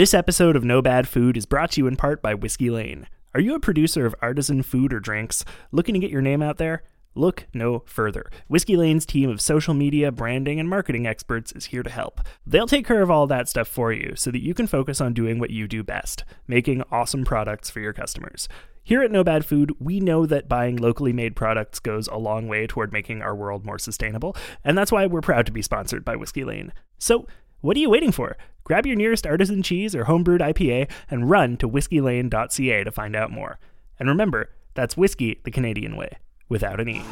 [0.00, 3.06] This episode of No Bad Food is brought to you in part by Whiskey Lane.
[3.34, 6.56] Are you a producer of artisan food or drinks looking to get your name out
[6.56, 6.84] there?
[7.14, 8.30] Look no further.
[8.48, 12.22] Whiskey Lane's team of social media, branding, and marketing experts is here to help.
[12.46, 15.12] They'll take care of all that stuff for you so that you can focus on
[15.12, 18.48] doing what you do best making awesome products for your customers.
[18.82, 22.48] Here at No Bad Food, we know that buying locally made products goes a long
[22.48, 26.06] way toward making our world more sustainable, and that's why we're proud to be sponsored
[26.06, 26.72] by Whiskey Lane.
[26.96, 27.26] So,
[27.60, 28.36] what are you waiting for?
[28.64, 33.30] Grab your nearest artisan cheese or homebrewed IPA and run to whiskeylane.ca to find out
[33.30, 33.58] more.
[33.98, 36.18] And remember, that's whiskey the Canadian way,
[36.48, 37.02] without an E.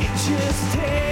[0.00, 1.11] It just takes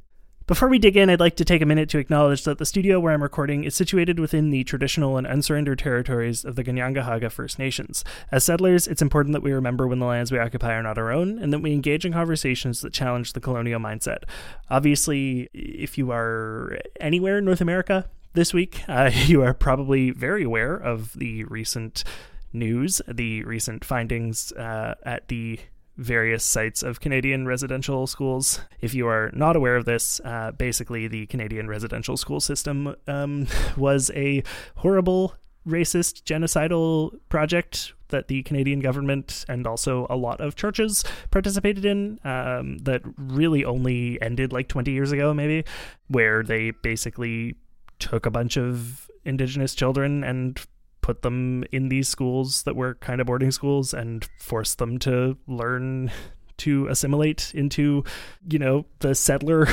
[0.47, 2.99] Before we dig in, I'd like to take a minute to acknowledge that the studio
[2.99, 7.59] where I'm recording is situated within the traditional and unsurrendered territories of the Ganyangahaga First
[7.59, 8.03] Nations.
[8.31, 11.11] As settlers, it's important that we remember when the lands we occupy are not our
[11.11, 14.23] own, and that we engage in conversations that challenge the colonial mindset.
[14.69, 20.43] Obviously, if you are anywhere in North America this week, uh, you are probably very
[20.43, 22.03] aware of the recent
[22.51, 25.59] news, the recent findings uh, at the
[26.01, 28.59] various sites of Canadian residential schools.
[28.79, 33.47] If you are not aware of this, uh, basically the Canadian residential school system um,
[33.77, 34.43] was a
[34.77, 35.35] horrible,
[35.67, 42.19] racist, genocidal project that the Canadian government and also a lot of churches participated in
[42.23, 45.63] um, that really only ended like 20 years ago, maybe,
[46.07, 47.55] where they basically
[47.99, 50.59] took a bunch of Indigenous children and
[51.01, 55.37] put them in these schools that were kind of boarding schools and forced them to
[55.47, 56.11] learn
[56.57, 58.03] to assimilate into,
[58.47, 59.67] you know, the settler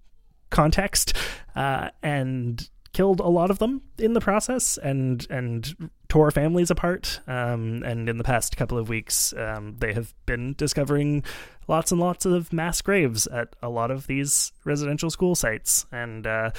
[0.50, 1.16] context,
[1.54, 5.74] uh, and killed a lot of them in the process and and
[6.08, 7.20] tore families apart.
[7.26, 11.22] Um, and in the past couple of weeks, um, they have been discovering
[11.68, 15.86] lots and lots of mass graves at a lot of these residential school sites.
[15.90, 16.50] And uh,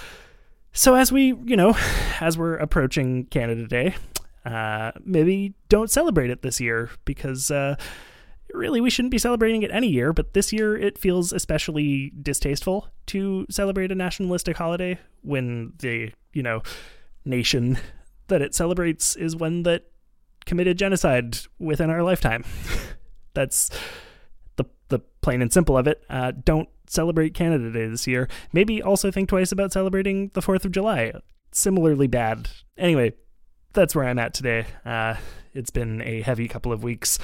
[0.71, 1.77] so, as we, you know,
[2.19, 3.95] as we're approaching Canada Day,
[4.45, 7.75] uh, maybe don't celebrate it this year because uh,
[8.53, 10.13] really we shouldn't be celebrating it any year.
[10.13, 16.43] But this year it feels especially distasteful to celebrate a nationalistic holiday when the you
[16.43, 16.61] know
[17.25, 17.77] nation
[18.27, 19.85] that it celebrates is one that
[20.45, 22.43] committed genocide within our lifetime.
[23.33, 23.69] That's
[24.55, 26.03] the the plain and simple of it.
[26.09, 28.27] Uh, don't celebrate Canada Day this year.
[28.51, 31.13] Maybe also think twice about celebrating the Fourth of July.
[31.51, 32.49] Similarly bad.
[32.77, 33.13] Anyway,
[33.73, 34.65] that's where I'm at today.
[34.85, 35.15] Uh,
[35.53, 37.19] it's been a heavy couple of weeks,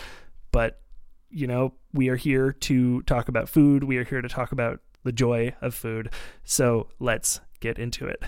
[0.52, 0.82] but
[1.30, 3.84] you know we are here to talk about food.
[3.84, 6.12] We are here to talk about the joy of food.
[6.44, 8.24] So let's get into it.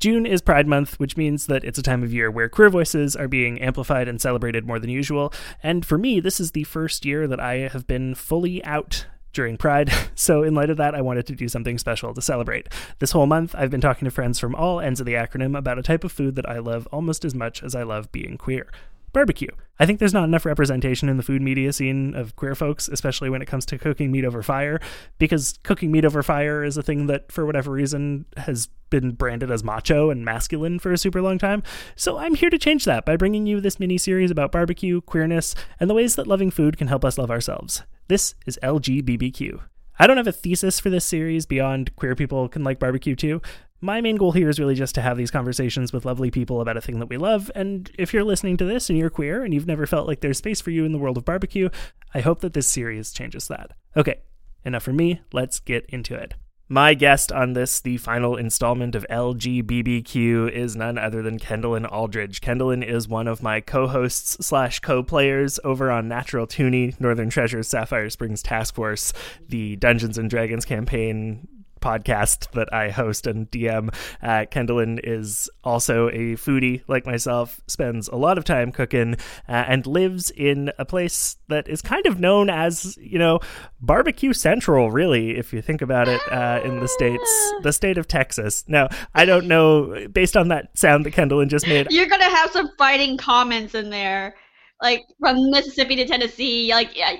[0.00, 3.16] June is Pride Month, which means that it's a time of year where queer voices
[3.16, 5.32] are being amplified and celebrated more than usual.
[5.62, 9.56] And for me, this is the first year that I have been fully out during
[9.56, 9.90] Pride.
[10.16, 12.68] So, in light of that, I wanted to do something special to celebrate.
[13.00, 15.78] This whole month, I've been talking to friends from all ends of the acronym about
[15.78, 18.68] a type of food that I love almost as much as I love being queer
[19.14, 19.48] barbecue.
[19.80, 23.30] I think there's not enough representation in the food media scene of queer folks, especially
[23.30, 24.78] when it comes to cooking meat over fire,
[25.18, 29.50] because cooking meat over fire is a thing that, for whatever reason, has been branded
[29.50, 31.62] as macho and masculine for a super long time.
[31.96, 35.54] So I'm here to change that by bringing you this mini series about barbecue, queerness,
[35.80, 37.82] and the ways that loving food can help us love ourselves.
[38.08, 39.60] This is LGBBQ.
[39.98, 43.40] I don't have a thesis for this series beyond queer people can like barbecue too.
[43.84, 46.78] My main goal here is really just to have these conversations with lovely people about
[46.78, 47.50] a thing that we love.
[47.54, 50.38] And if you're listening to this and you're queer and you've never felt like there's
[50.38, 51.68] space for you in the world of barbecue,
[52.14, 53.72] I hope that this series changes that.
[53.94, 54.20] Okay,
[54.64, 55.20] enough for me.
[55.34, 56.32] Let's get into it.
[56.66, 62.40] My guest on this, the final installment of LGBBQ, is none other than Kendallin Aldridge.
[62.40, 68.08] Kendallin is one of my co-hosts slash co-players over on Natural Toonie, Northern Treasures Sapphire
[68.08, 69.12] Springs Task Force,
[69.46, 71.46] the Dungeons and Dragons campaign
[71.84, 73.94] podcast that I host and DM.
[74.22, 79.16] Uh, Kendallin is also a foodie like myself, spends a lot of time cooking,
[79.48, 83.40] uh, and lives in a place that is kind of known as, you know,
[83.80, 88.08] barbecue central, really, if you think about it, uh, in the states, the state of
[88.08, 88.64] Texas.
[88.66, 92.50] Now, I don't know, based on that sound that Kendallin just made, You're gonna have
[92.50, 94.34] some fighting comments in there,
[94.82, 96.70] like from Mississippi to Tennessee.
[96.72, 97.16] Like, yeah.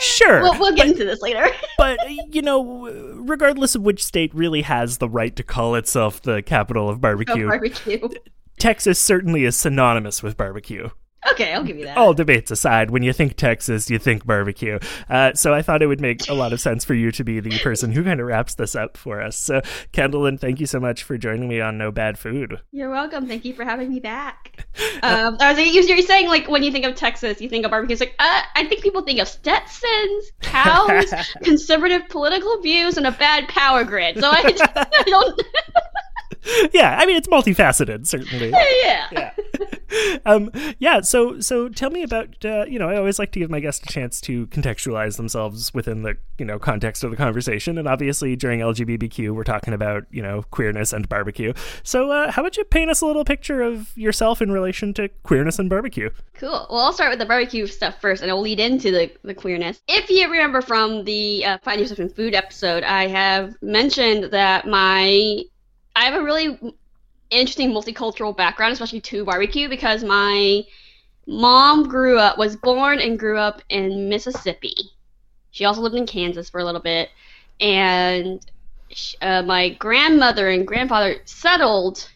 [0.00, 1.46] Sure, We'll, we'll get into this later.
[1.78, 1.98] but
[2.34, 6.88] you know, regardless of which state really has the right to call itself the capital
[6.88, 8.08] of barbecue, barbecue.
[8.58, 10.88] Texas certainly is synonymous with barbecue.
[11.30, 11.96] Okay, I'll give you that.
[11.96, 14.78] All debates aside, when you think Texas, you think barbecue.
[15.08, 17.38] Uh, so I thought it would make a lot of sense for you to be
[17.40, 19.36] the person who kind of wraps this up for us.
[19.36, 19.60] So,
[19.92, 22.60] Kendallin, thank you so much for joining me on No Bad Food.
[22.72, 23.26] You're welcome.
[23.28, 24.66] Thank you for having me back.
[25.04, 27.64] Um, I was like, you- you're saying like when you think of Texas, you think
[27.64, 27.94] of barbecue.
[27.94, 33.10] It's like, uh, I think people think of Stetsons, cows, conservative political views, and a
[33.10, 34.20] bad power grid.
[34.20, 35.42] So I, just, I don't.
[36.72, 38.50] yeah, I mean it's multifaceted, certainly.
[38.50, 39.08] yeah.
[39.12, 39.30] yeah.
[40.26, 41.00] um, yeah.
[41.00, 42.44] So, so tell me about.
[42.44, 45.72] Uh, you know, I always like to give my guests a chance to contextualize themselves
[45.74, 50.04] within the you know context of the conversation, and obviously during LGBBQ, we're talking about
[50.10, 51.52] you know queerness and barbecue.
[51.82, 55.08] So, uh, how about you paint us a little picture of yourself in relation to
[55.22, 56.10] queerness and barbecue?
[56.34, 56.66] Cool.
[56.70, 59.80] Well, I'll start with the barbecue stuff first, and I'll lead into the, the queerness.
[59.88, 64.66] If you remember from the uh, Find Yourself in Food episode, I have mentioned that
[64.66, 65.44] my
[65.94, 66.58] I have a really
[67.30, 70.62] interesting multicultural background, especially to barbecue, because my
[71.26, 74.74] mom grew up, was born and grew up in Mississippi.
[75.50, 77.10] She also lived in Kansas for a little bit,
[77.60, 78.44] and
[78.90, 82.08] sh- uh, my grandmother and grandfather settled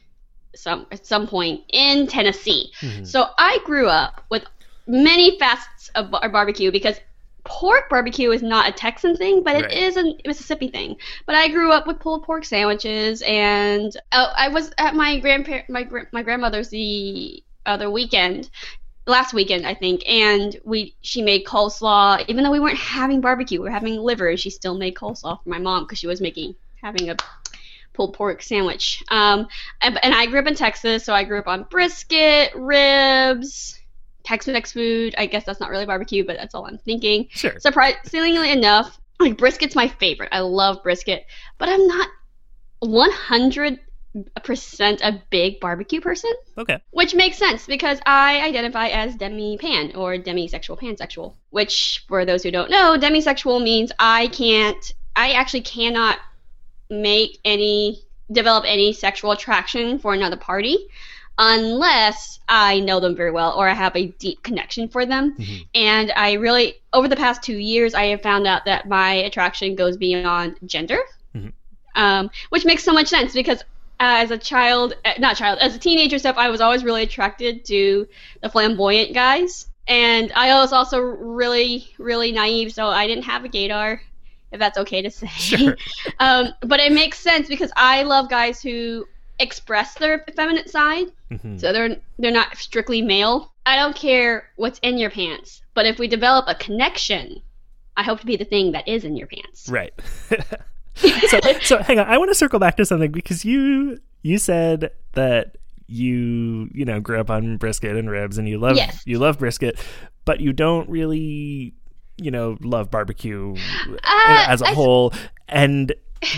[0.54, 2.72] some at some point in Tennessee.
[3.04, 4.44] So I grew up with
[4.86, 6.98] many facets of bar- barbecue because
[7.46, 9.72] pork barbecue is not a Texan thing, but it Right.
[9.72, 10.96] is a Mississippi thing.
[11.26, 15.62] But I grew up with pulled pork sandwiches, and uh, I was at my grandpa-
[15.68, 18.50] my gr- my grandmother's the other weekend.
[19.08, 22.24] Last weekend, I think, and we she made coleslaw.
[22.28, 24.28] Even though we weren't having barbecue, we were having liver.
[24.28, 27.16] and She still made coleslaw for my mom because she was making having a
[27.94, 29.02] pulled pork sandwich.
[29.08, 29.46] Um,
[29.80, 33.78] and, and I grew up in Texas, so I grew up on brisket, ribs,
[34.26, 35.14] Tex-Mex food.
[35.16, 37.28] I guess that's not really barbecue, but that's all I'm thinking.
[37.30, 37.58] Sure.
[37.58, 40.28] Surprisingly enough, like brisket's my favorite.
[40.32, 41.24] I love brisket,
[41.58, 42.08] but I'm not
[42.82, 43.78] 100%
[45.02, 46.78] a big barbecue person, Okay.
[46.90, 52.50] which makes sense because I identify as demi-pan or demisexual pansexual, which for those who
[52.50, 56.18] don't know, demisexual means I can't I actually cannot
[56.90, 60.88] make any develop any sexual attraction for another party
[61.38, 65.36] unless I know them very well or I have a deep connection for them.
[65.36, 65.66] Mhm.
[65.74, 69.74] And I really, over the past two years, I have found out that my attraction
[69.74, 71.00] goes beyond gender,
[71.34, 71.52] Mhm.
[71.94, 73.62] um, which makes so much sense because
[73.98, 77.64] as a child, uh, not child, as a teenager stuff, I was always really attracted
[77.66, 78.06] to
[78.42, 79.68] the flamboyant guys.
[79.88, 84.00] And I was also really, really naive, so I didn't have a gaydar,
[84.52, 85.28] if that's okay to say.
[85.28, 85.76] Sure.
[86.18, 89.06] um, but it makes sense because I love guys who
[89.38, 91.60] express their feminine side, Mhm.
[91.60, 93.52] so they're they're not strictly male.
[93.66, 97.42] I don't care what's in your pants, but if we develop a connection,
[97.96, 99.68] I hope to be the thing that is in your pants.
[99.68, 99.92] Right.
[100.94, 102.06] so, so hang on.
[102.06, 105.56] I want to circle back to something because you you said that
[105.88, 109.02] you you know grew up on brisket and ribs and you love Yes.
[109.06, 109.78] you love brisket,
[110.24, 111.74] but you don't really
[112.18, 113.54] you know love barbecue
[114.04, 115.12] Uh, as a I- whole
[115.48, 115.92] and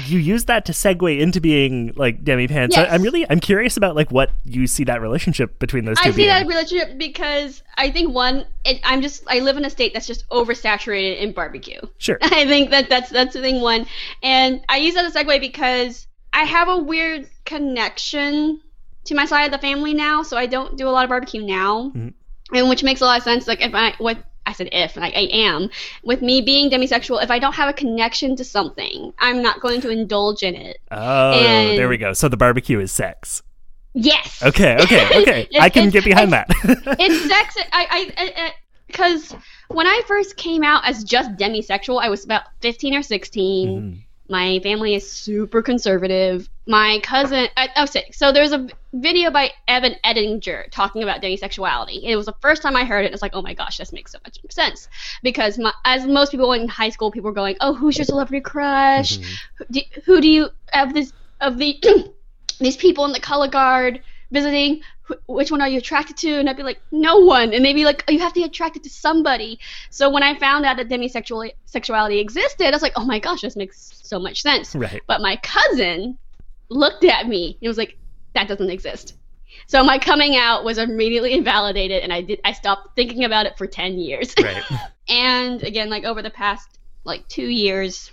[0.06, 2.76] you use that to segue into being like demi Pants.
[2.76, 2.88] Yes.
[2.90, 6.12] I'm really I'm curious about like what you see that relationship between those two I
[6.12, 6.28] see being.
[6.28, 10.06] that relationship because I think one, it, I'm just I live in a state that's
[10.06, 11.80] just oversaturated in barbecue.
[11.98, 12.18] Sure.
[12.22, 13.86] I think that that's that's the thing one,
[14.22, 18.60] and I use that as a segue because I have a weird connection
[19.04, 21.42] to my side of the family now, so I don't do a lot of barbecue
[21.42, 22.12] now, Mhm.
[22.52, 23.46] and which makes a lot of sense.
[23.46, 24.18] Like if I what
[24.48, 25.68] I said if and I, am
[26.02, 29.80] with me being demisexual, if I don't have a connection to something, I'm not going
[29.82, 30.78] to indulge in it.
[30.90, 32.12] Oh, And- there we go.
[32.14, 33.42] So the barbecue is sex.
[33.94, 34.42] Yes.
[34.42, 35.48] Okay, okay, okay.
[35.60, 36.46] I can get behind that.
[36.98, 37.56] it's sex.
[37.72, 38.52] I, I,
[38.86, 39.34] because
[39.68, 43.68] when I first came out as just demisexual, I was about 15 or 16.
[43.68, 44.02] Mhm.
[44.28, 46.48] My family is super conservative.
[46.66, 52.02] My cousin, I, oh, say- so there's a video by Evan Edinger talking about demisexuality.
[52.02, 53.12] It was the first time I heard it.
[53.12, 54.88] It's like, oh my gosh, this makes so much sense.
[55.22, 58.42] Because my, as most people in high school, people were going, oh, who's your celebrity
[58.42, 59.18] crush?
[59.18, 59.24] Mhm.
[59.56, 61.82] Who do, who do you have this of the
[62.60, 64.82] these people in the color guard visiting,
[65.26, 66.38] which one are you attracted to?
[66.38, 67.52] And I'd be like, no one.
[67.52, 69.58] And they'd be like, oh, you have to be attracted to somebody.
[69.90, 73.40] So when I found out that demisexual sexuality existed, I was like, oh my gosh,
[73.40, 74.74] this makes so much sense.
[74.74, 75.02] Right.
[75.06, 76.18] But my cousin
[76.68, 77.96] looked at me and was like,
[78.34, 79.14] that doesn't exist.
[79.66, 82.40] So my coming out was immediately invalidated, and I did.
[82.44, 84.34] I stopped thinking about it for ten years.
[84.40, 84.62] Right.
[85.08, 88.10] and again, like over the past like two years,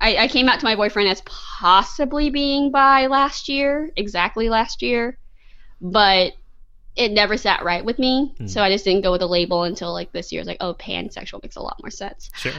[0.00, 4.82] I, I came out to my boyfriend as possibly being bi last year, exactly last
[4.82, 5.18] year,
[5.80, 6.32] but
[6.96, 8.34] it never sat right with me.
[8.36, 8.46] Hmm.
[8.46, 10.40] So I just didn't go with the label until like this year.
[10.40, 12.30] It's like, oh, pansexual makes a lot more sense.
[12.34, 12.52] Sure.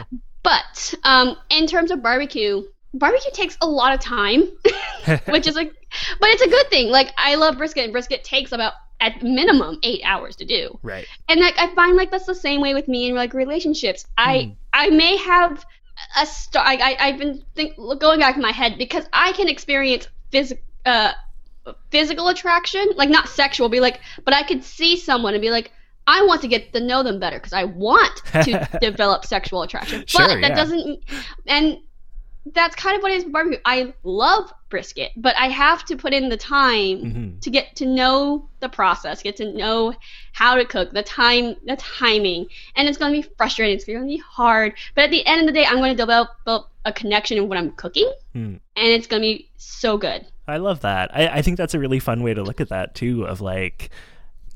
[0.44, 2.64] But um, in terms of barbecue,
[2.94, 4.44] barbecue takes a lot of time,
[5.28, 5.74] which is like,
[6.20, 6.90] but it's a good thing.
[6.90, 10.78] Like I love brisket, and brisket takes about at minimum eight hours to do.
[10.82, 11.06] Right.
[11.28, 14.06] And like I find like that's the same way with me in like relationships.
[14.18, 15.66] I I may have
[16.20, 16.66] a star.
[16.66, 20.64] I, I I've been think going back in my head because I can experience physical.
[20.86, 21.12] uh
[21.90, 25.72] physical attraction, like not sexual, be like, but I could see someone and be like.
[26.08, 30.04] I want to get to know them better because I want to develop sexual attraction.
[30.08, 30.56] Sure, but that yeah.
[30.56, 31.00] doesn't,
[31.46, 31.78] and
[32.54, 33.60] that's kind of what it is with barbecue.
[33.66, 37.86] I love brisket, but I have to put in the time hmm to get to
[37.86, 39.94] know the process, get to know
[40.34, 43.76] how to cook, the time, the timing, and it's going to be frustrating.
[43.76, 45.98] It's going to be hard, but at the end of the day, I'm going to
[45.98, 46.30] develop
[46.86, 48.56] a connection in what I'm cooking, Hmm.
[48.76, 50.26] and it's going to be so good.
[50.52, 51.16] I love that.
[51.16, 53.24] I, I think that's a really fun way to look at that too.
[53.26, 53.90] Of like,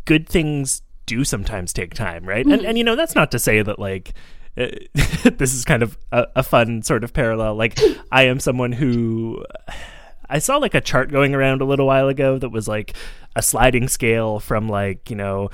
[0.05, 2.45] good things do sometimes take time, right?
[2.45, 4.13] And and you know that's not to say that like.
[4.57, 4.67] uh,
[5.37, 7.55] this is kind of a, a fun sort of parallel.
[7.55, 7.77] Like,
[8.11, 9.43] I am someone who
[10.29, 12.93] I saw like a chart going around a little while ago that was like
[13.35, 15.49] a sliding scale from like, you know,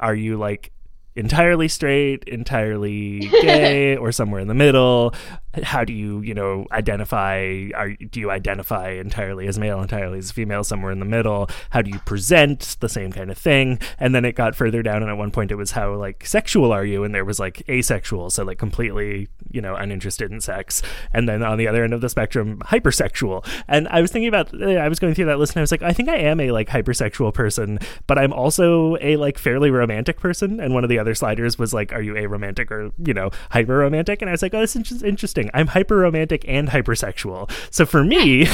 [0.00, 0.70] are you like
[1.14, 5.14] entirely straight, entirely gay, or somewhere in the middle?
[5.62, 7.68] How do you, you know, identify?
[7.74, 11.50] Are do you identify entirely as male, entirely as female, somewhere in the middle?
[11.70, 13.78] How do you present the same kind of thing?
[13.98, 16.72] And then it got further down, and at one point it was how like sexual
[16.72, 17.04] are you?
[17.04, 20.82] And there was like asexual, so like completely, you know, uninterested in sex.
[21.12, 23.46] And then on the other end of the spectrum, hypersexual.
[23.68, 25.82] And I was thinking about, I was going through that list, and I was like,
[25.82, 30.18] I think I am a like hypersexual person, but I'm also a like fairly romantic
[30.18, 30.60] person.
[30.60, 33.30] And one of the other sliders was like, are you a romantic or you know
[33.50, 34.22] hyper romantic?
[34.22, 35.50] And I was like, oh, this is interesting.
[35.52, 37.50] I'm hyper romantic and hypersexual.
[37.70, 38.42] So for me,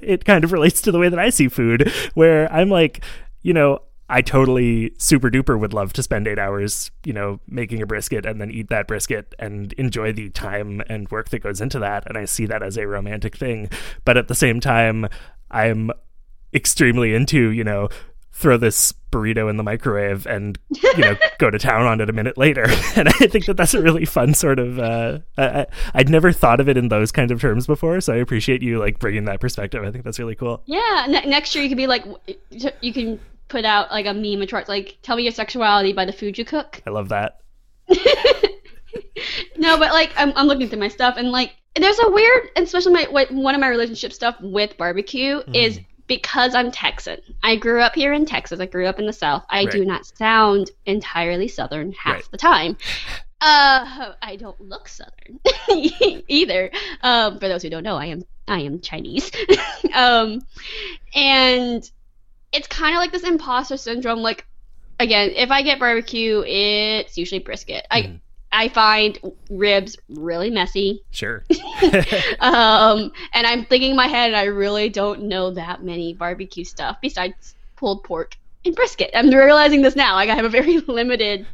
[0.00, 3.04] it kind of relates to the way that I see food, where I'm like,
[3.42, 3.80] you know.
[4.08, 8.24] I totally super duper would love to spend eight hours, you know, making a brisket
[8.24, 12.06] and then eat that brisket and enjoy the time and work that goes into that.
[12.06, 13.68] And I see that as a romantic thing.
[14.04, 15.08] But at the same time,
[15.50, 15.90] I'm
[16.54, 17.88] extremely into, you know,
[18.36, 22.12] throw this burrito in the microwave and you know go to town on it a
[22.12, 22.66] minute later.
[22.96, 26.60] And i think that that's a really fun sort of uh I, i'd never thought
[26.60, 29.40] of it in those kinds of terms before so i appreciate you like bringing that
[29.40, 29.82] perspective.
[29.84, 30.62] I think that's really cool.
[30.66, 32.04] Yeah, ne- next year you could be like,
[32.80, 36.04] you can put out like a meme of charts like, tell me your sexuality by
[36.04, 36.82] the food you cook.
[36.86, 37.40] i love that.
[39.58, 42.64] No, but like I'm, I'm looking through my stuff and like there's a weird, and
[42.64, 47.18] especially my one of my relationship stuff with barbecue is because I'm Texan.
[47.42, 48.60] I grew up here in Texas.
[48.60, 49.44] I grew up in the South.
[49.50, 52.30] I do not sound entirely Southern half Right.
[52.30, 52.76] the time.
[53.40, 55.40] Uh, I don't look Southern
[56.28, 56.70] either.
[57.02, 59.30] Um, for those who don't know, I am I am Chinese.
[59.94, 60.40] um,
[61.14, 61.88] and
[62.52, 64.20] it's kind of like this imposter syndrome.
[64.20, 64.46] Like
[64.98, 67.86] again, if I get barbecue, it's usually brisket.
[67.90, 68.20] I Mhm.
[68.52, 69.18] I find
[69.50, 71.02] ribs really messy.
[71.10, 71.44] sure
[72.40, 76.64] Um, and I'm thinking in my head, and I really don't know that many barbecue
[76.64, 79.10] stuff besides pulled pork and brisket.
[79.14, 80.14] I'm realizing this now.
[80.14, 81.46] Like I have a very limited.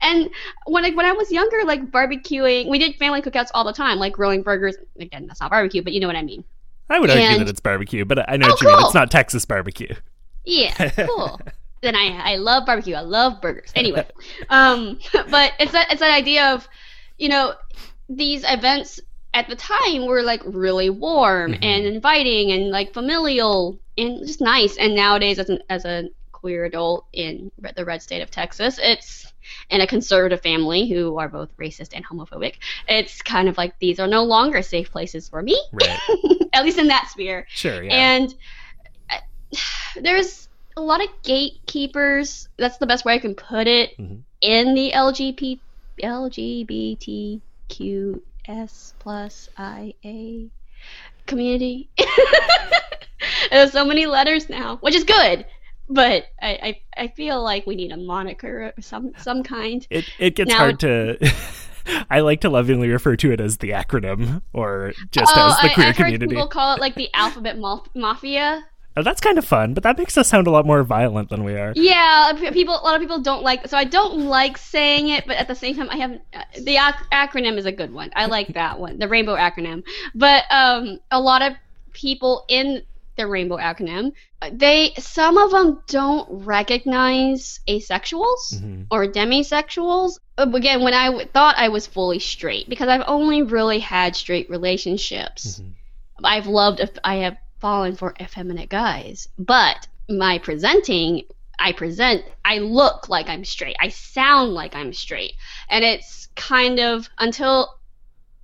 [0.00, 0.28] And
[0.66, 3.98] when I, when I was younger, like barbecuing, we did family cookouts all the time,
[3.98, 4.76] like grilling burgers.
[5.00, 6.44] Again, that's not barbecue, but you know what I mean.
[6.90, 8.94] i would argue And- that it's barbecue but i know Oh, what you mean it's
[8.94, 9.94] not texas barbecue
[10.44, 11.40] Yeah, cool.
[11.82, 12.94] Then I I love barbecue.
[12.94, 13.72] I love burgers.
[13.74, 14.06] Anyway,
[14.48, 14.98] um,
[15.30, 16.66] but it's that it's that idea of,
[17.18, 17.54] you know,
[18.08, 19.00] these events
[19.34, 21.58] at the time were like really warm Mhm.
[21.64, 24.76] and inviting and like familial and just nice.
[24.76, 29.32] And nowadays, as an as a queer adult in the red state of Texas, it's
[29.70, 32.54] in a conservative family who are both racist and homophobic.
[32.88, 35.98] It's kind of like these are no longer safe places for me, right
[36.52, 37.46] at least in that sphere.
[37.48, 38.34] sure yeah And
[39.10, 39.16] uh,
[40.00, 42.48] there's a lot of gatekeepers.
[42.56, 44.22] That's the best way I can put it Mhm.
[44.40, 45.58] in the LGBT
[46.02, 47.42] LGBTQS
[48.98, 50.48] plus IA
[51.26, 51.88] community.
[53.50, 55.44] There's so many letters now, which is good.
[55.88, 59.86] But I, I, I feel like we need a moniker of some some kind.
[59.90, 61.32] it, it gets Now- hard to
[62.08, 65.72] i like to lovingly refer to it as the acronym or just oh, as the
[65.72, 67.58] I, queer I've heard people call it like the alphabet
[67.94, 68.64] mafia.
[68.96, 71.44] Oh, that's kind of fun, but that makes us sound a lot more violent than
[71.44, 71.72] we are.
[71.74, 72.74] Yeah, people.
[72.74, 73.66] A lot of people don't like.
[73.68, 76.76] So I don't like saying it, but at the same time, I have uh, the
[76.76, 78.10] ac- acronym is a good one.
[78.14, 79.82] I like that one, the rainbow acronym.
[80.14, 81.54] But um, a lot of
[81.94, 82.82] people in
[83.16, 88.86] the rainbow acronym, uh, they some of them don't recognize asexuals Mhm.
[88.90, 90.18] or demisexuals.
[90.38, 94.16] Uh, Again, when I w- thought I was fully straight, because I've only really had
[94.16, 95.60] straight relationships.
[95.60, 95.72] Mhm.
[96.24, 96.80] I've loved.
[97.04, 101.22] I have fallen for effeminate guys, but my presenting,
[101.58, 102.24] I present.
[102.44, 103.76] I look like I'm straight.
[103.80, 105.34] I sound like I'm straight,
[105.70, 107.78] and it's kind of until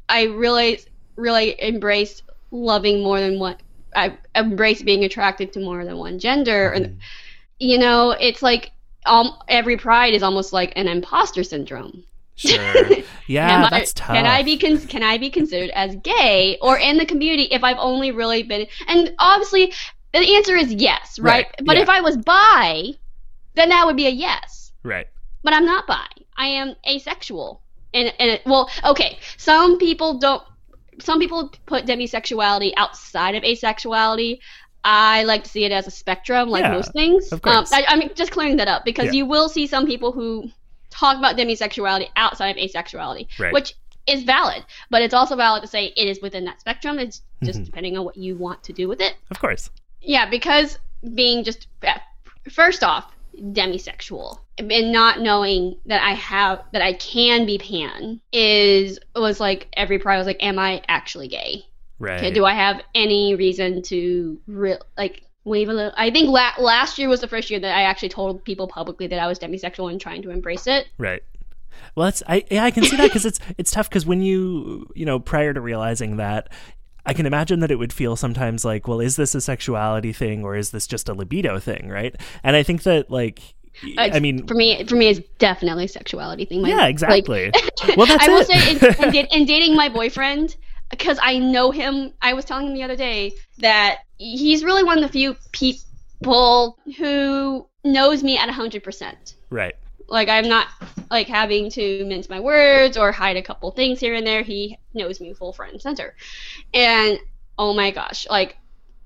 [0.08, 0.80] I really,
[1.16, 2.22] really embraced
[2.52, 3.56] loving more than one.
[3.96, 6.98] I embraced being attracted to more than one gender, and Mhm.
[7.58, 8.72] you know, it's like
[9.06, 12.04] um, every pride is almost like an imposter syndrome.
[12.38, 12.86] Sure.
[13.30, 14.16] Yeah, I- that's tough.
[14.16, 17.62] Can I be con- can I be considered as gay or in the community if
[17.62, 19.74] I've only really been and obviously
[20.14, 21.44] the answer is yes, right?
[21.44, 21.82] Right, But yeah.
[21.82, 22.92] if I was bi,
[23.52, 24.72] then that would be a yes.
[24.82, 25.06] Right.
[25.42, 26.06] But I'm not bi.
[26.38, 27.60] I am asexual.
[27.92, 30.42] And and well, okay, some people don't
[31.00, 34.38] some people put demisexuality outside of asexuality.
[34.84, 37.30] I like to see it as a spectrum, like Yeah, most things.
[37.30, 37.70] of course.
[37.72, 39.12] Um, I, I'm just clearing that up because Yeah.
[39.18, 40.50] you will see some people who
[40.98, 43.52] talk about demisexuality outside of asexuality, Right.
[43.52, 43.74] which
[44.06, 44.64] is valid.
[44.90, 46.98] But it's also valid to say it is within that spectrum.
[46.98, 47.64] It's just Mhm.
[47.66, 49.14] depending on what you want to do with it.
[49.30, 49.70] Of course.
[50.00, 50.78] Yeah, because
[51.14, 51.66] being just
[52.50, 53.12] first off
[53.52, 59.68] demisexual and not knowing that I have that I can be pan is was like
[59.74, 61.64] every pride was like, am I actually gay?
[62.00, 62.18] Right.
[62.18, 65.92] Okay, do I have any reason to re- like wave a little?
[65.96, 69.06] I think la- last year was the first year that I actually told people publicly
[69.08, 70.88] that I was demisexual and trying to embrace it.
[70.98, 71.22] Right.
[71.94, 74.90] Well, it's I yeah I can see that because it's it's tough because when you
[74.94, 76.50] you know prior to realizing that.
[77.06, 80.44] I can imagine that it would feel sometimes like, well, is this a sexuality thing
[80.44, 82.14] or is this just a libido thing, right?
[82.42, 83.40] And I think that, like,
[83.96, 86.60] I mean, for me, for me, it's definitely a sexuality thing.
[86.60, 87.50] My- yeah, like, exactly.
[87.96, 88.46] well, that's I will it.
[88.46, 90.56] say, in, in, in dating my boyfriend,
[90.90, 94.98] because I know him, I was telling him the other day that he's really one
[94.98, 99.34] of the few people who knows me at 100%.
[99.50, 99.74] right.
[100.10, 100.68] Like, I'm not,
[101.10, 104.42] like, having to mince my words or hide a couple things here and there.
[104.42, 106.16] He knows me full front and center.
[106.72, 107.18] And,
[107.58, 108.56] oh my gosh, like,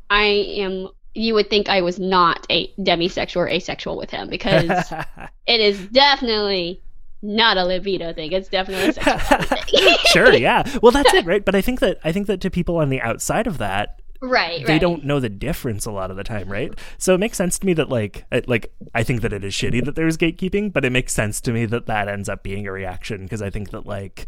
[0.09, 0.23] I
[0.59, 4.93] am, you would think I was not a demisexual or asexual with him because
[5.47, 6.81] it is definitely
[7.21, 8.31] not a libido thing.
[8.31, 9.97] It's definitely a sexuality thing.
[10.07, 10.63] sure, yeah.
[10.83, 11.45] Well, that's it, right?
[11.45, 14.65] But I think that I think that to people on the outside of that, right,
[14.67, 14.81] they right.
[14.81, 16.73] don't know the difference a lot of the time, right?
[16.99, 19.53] So it makes sense to me that like I- like I think that it is
[19.53, 22.67] shitty that there's gatekeeping, but it makes sense to me that that ends up being
[22.67, 24.27] a reaction because I think that like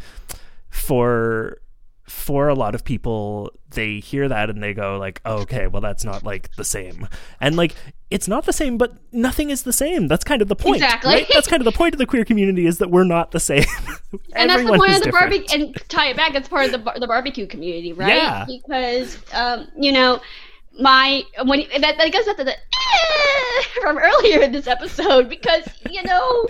[0.69, 1.59] for
[2.05, 5.81] for a lot of people they hear that and they go like oh, okay well
[5.81, 7.07] that's not like the same
[7.41, 7.73] and like
[8.11, 11.13] it's not the same but nothing is the same that's kind of the point Exactly.
[11.13, 11.27] right?
[11.33, 13.63] that's kind of the point of the queer community is that we're not the same
[14.33, 16.77] and that's the point of the barbecue and tie it back that's part of the,
[16.77, 18.45] bar- the barbecue community right Yeah.
[18.47, 20.21] because um, you know
[20.79, 22.53] my when that, that goes back to the
[23.81, 26.47] from earlier in this episode because you know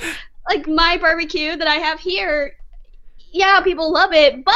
[0.49, 2.55] like my barbecue that i have here
[3.35, 4.55] yeah people love it but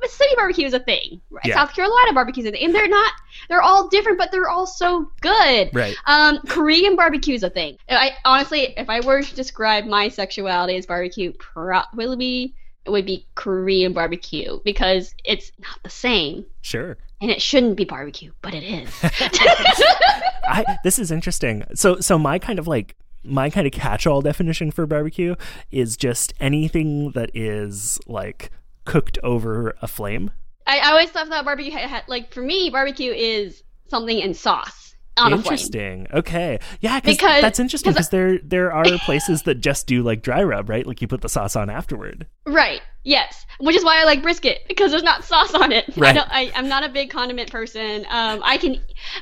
[0.00, 1.20] Mississippi barbecue is a thing.
[1.30, 1.44] Right?
[1.44, 1.54] Yeah.
[1.54, 2.64] South Carolina barbecue is a thing.
[2.64, 3.12] And they're not,
[3.48, 5.70] they're all different, but they're all so good.
[5.72, 7.76] right Um, Korean barbecue is a thing.
[7.88, 12.54] I honestly, if I were to describe my sexuality as barbecue, probably
[12.84, 17.84] it would be Korean barbecue because it's not the same, sure and it shouldn't be
[17.84, 18.90] barbecue, but it is.
[19.02, 21.64] I this is interesting.
[21.74, 22.96] So so my kind of like
[23.28, 25.34] my kind of catch-all definition for barbecue
[25.70, 28.50] is just anything that is like
[28.84, 30.30] cooked over a flame.
[30.66, 34.94] I, I always thought that barbecue had, like for me, barbecue is something in sauce
[35.16, 35.38] on a flame.
[35.52, 36.06] interesting.
[36.12, 36.58] Okay.
[36.80, 40.68] Yeah, Because- that's interesting because there there are places that just do like dry rub,
[40.68, 40.86] right?
[40.86, 42.26] Like you put the sauce on afterward.
[42.46, 42.80] Right.
[43.04, 43.46] Yes.
[43.60, 45.86] Which is why I like brisket because there's not sauce on it.
[45.96, 46.14] I Right.
[46.14, 48.04] don't, I, I'm not a big condiment person.
[48.10, 48.74] Um, I can,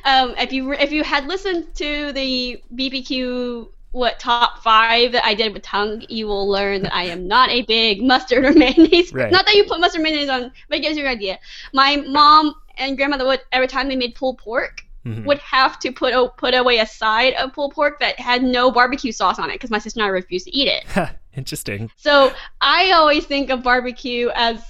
[0.05, 5.33] um, if you if you had listened to the BBQ what top five that I
[5.35, 9.11] did with tongue, you will learn that I am not a big mustard or mayonnaise.
[9.13, 9.33] Right.
[9.33, 11.39] Not that you put mustard or mayonnaise on, but it gives you an idea.
[11.73, 14.83] My mom and grandmother would every time they made pulled pork.
[15.07, 15.25] Mhm.
[15.25, 18.71] Would have to put o- put away a side of pulled pork that had no
[18.71, 20.85] barbecue sauce on it because my sister and I refused to eat it.
[21.37, 21.91] interesting.
[21.97, 24.63] So I always think of barbecue as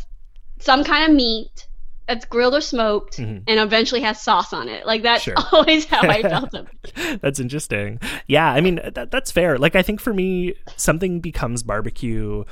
[0.60, 1.66] some kind of meat
[2.08, 3.42] that's grilled or smoked Mhm.
[3.46, 4.86] and eventually has sauce on it.
[4.86, 5.34] Like that's Sure.
[5.52, 7.20] always how I felt it.
[7.20, 7.98] That's interesting.
[8.26, 9.58] Yeah, I mean that, that's fair.
[9.58, 12.44] Like I think for me, something becomes barbecue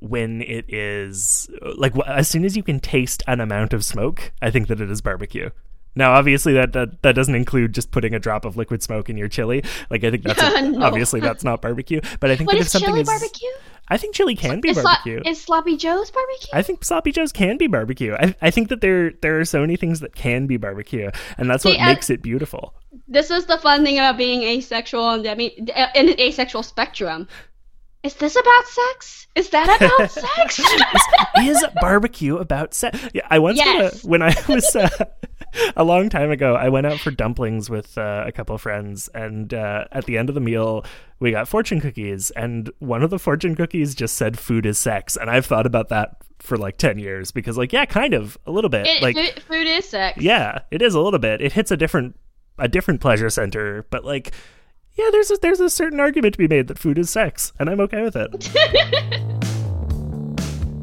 [0.00, 4.32] when it is like as soon as you can taste an amount of smoke.
[4.42, 5.50] I think that it is barbecue.
[5.94, 9.18] Now, obviously, that, that that doesn't include just putting a drop of liquid smoke in
[9.18, 9.62] your chili.
[9.90, 10.86] Like, I think that's a- No.
[10.86, 12.00] obviously that's not barbecue.
[12.18, 13.50] But I think What that if something is, barbecue?
[13.92, 15.20] I think chili can be is, slo- barbecue.
[15.24, 16.48] is sloppy Joe's barbecue?
[16.52, 18.14] I think sloppy joes can be barbecue.
[18.18, 21.50] I, I think that there there are so many things that can be barbecue, and
[21.50, 22.74] that's what See, I- makes it beautiful.
[23.06, 25.50] this is the fun thing about being asexual and I mean
[25.94, 27.28] in an asexual spectrum.
[28.02, 29.28] Is this about sex?
[29.36, 30.60] Is that about sex?
[31.38, 32.98] is barbecue about sex?
[33.14, 34.02] Yeah, I once Yes.
[34.04, 34.88] a- when I was uh,
[35.76, 36.54] a long time ago.
[36.54, 40.18] I went out for dumplings with uh, a couple of friends, and uh, at the
[40.18, 40.84] end of the meal,
[41.20, 45.16] we got fortune cookies, and one of the fortune cookies just said "food is sex,"
[45.16, 48.50] and I've thought about that for like ten years because, like, yeah, kind of a
[48.50, 50.20] little bit, It- like, food, food is sex.
[50.20, 51.40] yeah, it is a little bit.
[51.40, 52.16] It hits a different
[52.58, 54.32] a different pleasure center, but like.
[54.94, 57.70] Yeah, there's a, there's a certain argument to be made that food is sex, and
[57.70, 59.48] I'm okay with it.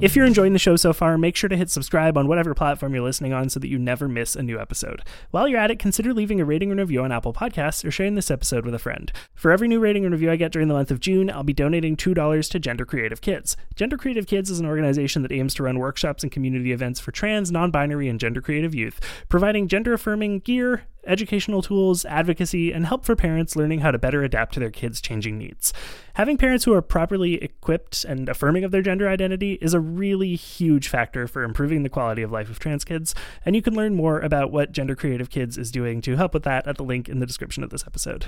[0.01, 2.93] If you're enjoying the show so far, make sure to hit subscribe on whatever platform
[2.93, 5.03] you're listening on so that you never miss a new episode.
[5.31, 8.15] While you're at it, consider leaving a rating and review on Apple Podcasts or sharing
[8.15, 9.11] this episode with a friend.
[9.35, 11.51] For every new rating and review I get during the month of June, I'll be
[11.51, 13.57] donating $2 to Gender Creative Kids.
[13.75, 17.11] Gender Creative Kids is an organization that aims to run workshops and community events for
[17.11, 22.85] trans, non binary, and gender creative youth, providing gender affirming gear, educational tools, advocacy, and
[22.85, 25.73] help for parents learning how to better adapt to their kids' changing needs.
[26.13, 30.35] Having parents who are properly equipped and affirming of their gender identity is a really
[30.35, 33.95] huge factor for improving the quality of life of trans kids, and you can learn
[33.95, 37.07] more about what Gender Creative Kids is doing to help with that at the link
[37.07, 38.27] in the description of this episode.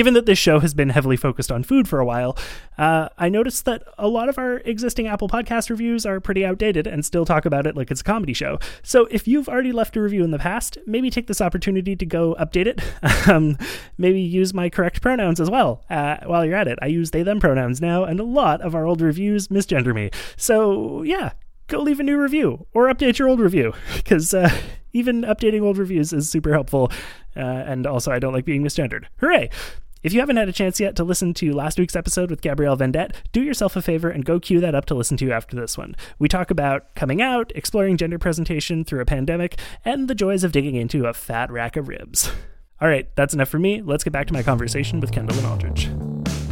[0.00, 2.34] Given that this show has been heavily focused on food for a while,
[2.78, 6.86] uh, I noticed that a lot of our existing Apple Podcast reviews are pretty outdated
[6.86, 8.58] and still talk about it like it's a comedy show.
[8.82, 12.06] So if you've already left a review in the past, maybe take this opportunity to
[12.06, 12.80] go update it.
[13.28, 13.58] um,
[13.98, 16.78] maybe use my correct pronouns as well uh, while you're at it.
[16.80, 20.08] I use they them pronouns now, and a lot of our old reviews misgender me.
[20.34, 21.32] So yeah,
[21.66, 24.48] go leave a new review or update your old review because uh,
[24.94, 26.90] even updating old reviews is super helpful.
[27.36, 29.04] Uh, and also, I don't like being misgendered.
[29.18, 29.50] Hooray!
[30.02, 32.76] If you haven't had a chance yet to listen to last week's episode with Gabrielle
[32.76, 35.76] Vendette, do yourself a favor and go cue that up to listen to after this
[35.76, 35.94] one.
[36.18, 40.52] We talk about coming out, exploring gender presentation through a pandemic, and the joys of
[40.52, 42.30] digging into a fat rack of ribs.
[42.80, 43.82] All right, that's enough for me.
[43.82, 45.90] Let's get back to my conversation with Kendallin Aldridge.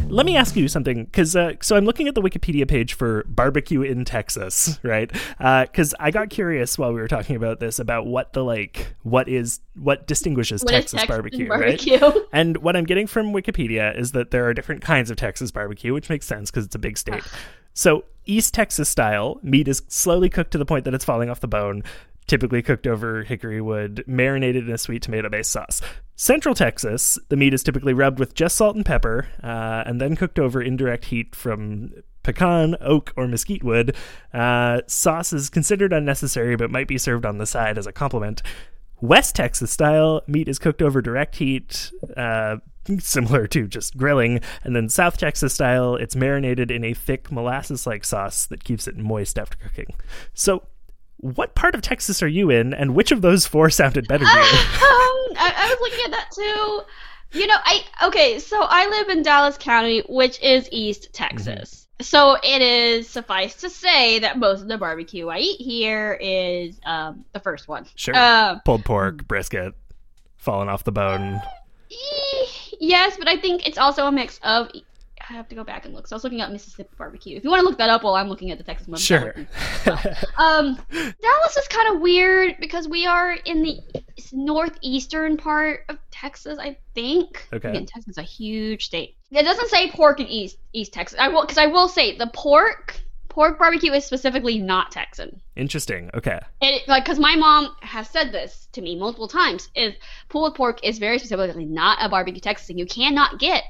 [0.09, 3.23] Let me ask you something, because uh, so I'm looking at the Wikipedia page for
[3.27, 5.11] barbecue in Texas, right?
[5.37, 9.27] Because I got curious while we were talking about this about what the like, what
[9.29, 11.97] is what distinguishes What Texas Texas barbecue, barbecue?
[11.97, 12.13] right?
[12.33, 15.93] And what I'm getting from Wikipedia is that there are different kinds of Texas barbecue,
[15.93, 17.23] which makes sense because it's a big state.
[17.73, 21.39] So East Texas style meat is slowly cooked to the point that it's falling off
[21.39, 21.83] the bone.
[22.27, 25.81] Typically cooked over hickory wood, marinated in a sweet tomato based sauce.
[26.19, 30.17] Central Texas, the meat is typically rubbed with just salt and pepper, uh, and then
[30.17, 33.95] cooked over indirect heat from pecan, oak, or mesquite wood.
[34.33, 38.41] Uh, sauce is considered unnecessary but might be served on the side as a complement.
[38.99, 42.57] West Texas style meat is cooked over direct heat, uh,
[42.99, 44.41] similar to just grilling.
[44.65, 48.89] And then South Texas style, it's marinated in a thick molasses like sauce that keeps
[48.89, 49.95] it moist after cooking.
[50.33, 50.63] So,
[51.21, 54.31] what part of Texas are you in, and which of those four sounded better to
[54.31, 54.37] you?
[54.39, 57.37] um, I, I was looking at that too.
[57.39, 58.39] You know, I okay.
[58.39, 61.87] So I live in Dallas County, which is East Texas.
[62.01, 66.79] So it is suffice to say that most of the barbecue I eat here is
[66.85, 67.85] um, the first one.
[67.95, 68.15] Sure.
[68.17, 69.73] Um, Pulled pork, brisket,
[70.37, 71.41] falling off the bone.
[71.91, 72.45] eh,
[72.79, 74.69] yes, but I think it's also a mix of.
[75.29, 76.07] I have to go back and look.
[76.07, 77.37] So I was looking up Mississippi barbecue.
[77.37, 79.35] If you want to look that up while I'm looking at the Texas one, Sure.
[80.37, 83.79] Um, Dallas is kind of weird because we are in the
[84.33, 87.47] northeastern part of Texas, I think.
[87.53, 87.69] Okay.
[87.69, 89.17] Again, Texas is a huge state.
[89.31, 91.19] It doesn't say pork in East East Texas.
[91.19, 95.39] I will because I will say the pork pork barbecue is specifically not Texan.
[95.55, 96.09] Interesting.
[96.15, 96.39] Okay.
[96.61, 99.69] It like because my mom has said this to me multiple times.
[99.75, 99.93] Is
[100.29, 102.79] pulled pork is very specifically not a barbecue Texas thing.
[102.79, 103.63] You cannot get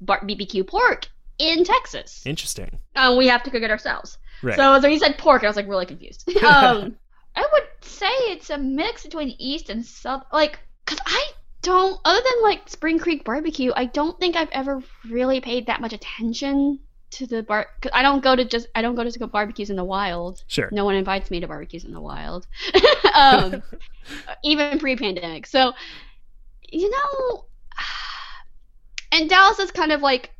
[0.00, 1.08] bar- BBQ pork
[1.38, 2.22] in Texas.
[2.26, 2.78] Interesting.
[2.96, 4.18] Um, we have to cook it ourselves.
[4.42, 4.56] Right.
[4.56, 6.28] So, so he said pork, and I was like really confused.
[6.44, 6.96] um,
[7.34, 11.32] I would say it's a mix between East and South, like, cause I
[11.62, 15.80] don't, other than like Spring Creek barbecue, I don't think I've ever really paid that
[15.80, 16.80] much attention
[17.12, 17.66] to the bar.
[17.82, 20.42] Cause I don't go to just, I don't go to go barbecues in the wild.
[20.46, 20.68] sure.
[20.72, 22.46] No one invites me to barbecues in the wild,
[23.14, 23.62] um,
[24.44, 25.46] even pre-pandemic.
[25.46, 25.72] So,
[26.70, 27.44] you know,
[29.12, 30.30] and Dallas is kind of like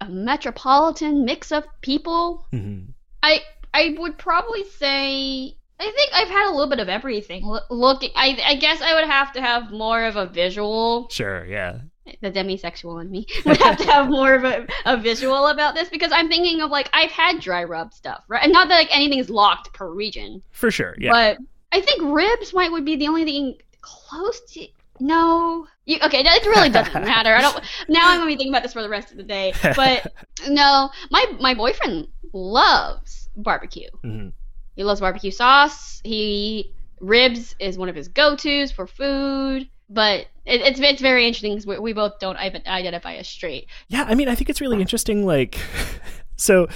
[0.00, 2.46] a metropolitan mix of people.
[2.52, 2.88] Mhm.
[3.22, 3.40] I
[3.74, 7.44] I would probably say I think I've had a little bit of everything.
[7.44, 11.08] Lo- looking, I I guess I would have to have more of a visual.
[11.10, 11.44] Sure.
[11.46, 11.80] Yeah.
[12.22, 15.90] The demisexual in me would have to have more of a, a visual about this
[15.90, 18.42] because I'm thinking of like I've had dry rub stuff, right?
[18.42, 20.94] And not that like anything's locked per region, For sure.
[20.98, 21.10] Yeah.
[21.12, 21.38] but
[21.70, 24.66] I think ribs might would be the only thing close to
[25.00, 25.66] no.
[25.88, 27.34] You, okay, it really doesn't matter.
[27.34, 27.58] I don't.
[27.88, 29.54] Now I'm gonna be thinking about this for the rest of the day.
[29.74, 30.12] But
[30.48, 33.88] no, my my boyfriend loves barbecue.
[34.04, 34.32] Mhm.
[34.76, 36.02] He loves barbecue sauce.
[36.04, 39.66] He ribs is one of his go-tos for food.
[39.88, 43.66] But it, it's it's very interesting because we, we both don't identify as straight.
[43.88, 45.24] Yeah, I mean, I think it's really interesting.
[45.24, 45.58] Like,
[46.36, 46.68] so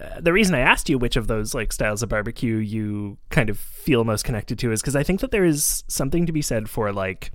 [0.00, 3.50] uh, the reason I asked you which of those like styles of barbecue you kind
[3.50, 6.42] of feel most connected to is because I think that there is something to be
[6.42, 7.32] said for like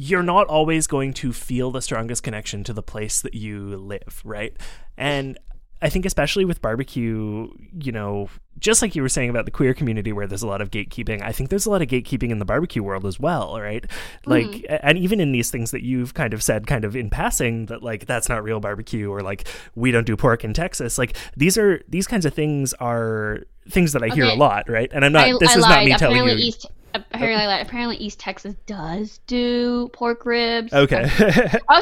[0.00, 4.22] you're not always going to feel the strongest connection to the place that you live,
[4.24, 4.56] right?
[4.96, 5.38] And
[5.82, 9.74] I think especially with barbecue, you know, just like you were saying about the queer
[9.74, 12.38] community where there's a lot of gatekeeping, I think there's a lot of gatekeeping in
[12.38, 13.84] the barbecue world as well, right?
[14.24, 14.30] Hmm.
[14.30, 17.66] Like and even in these things that you've kind of said kind of in passing
[17.66, 20.96] that like that's not real barbecue or like we don't do pork in Texas.
[20.96, 24.90] Like these are these kinds of things are things that I hear a lot, right?
[24.94, 25.70] And I'm not I, this I is lied.
[25.70, 27.66] not me telling you East apparently lied.
[27.66, 30.72] apparently East Texas does do pork ribs.
[30.72, 31.02] Okay.
[31.02, 31.10] I was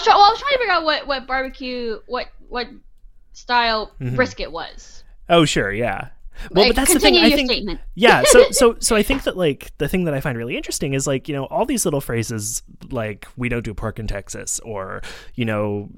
[0.05, 0.16] trying.
[0.16, 2.68] Well, I was trying to figure out what what barbecue what what
[3.33, 4.16] style Mhm.
[4.16, 5.05] brisket was.
[5.29, 6.09] oh sure, yeah.
[6.53, 7.16] Well, Like, but that's the thing.
[7.16, 7.81] I think statement.
[7.97, 10.94] yeah so so so i think that like the thing that i find really interesting
[10.94, 14.61] is like you know all these little phrases like we don't do pork in texas
[14.61, 15.03] or
[15.35, 15.88] you know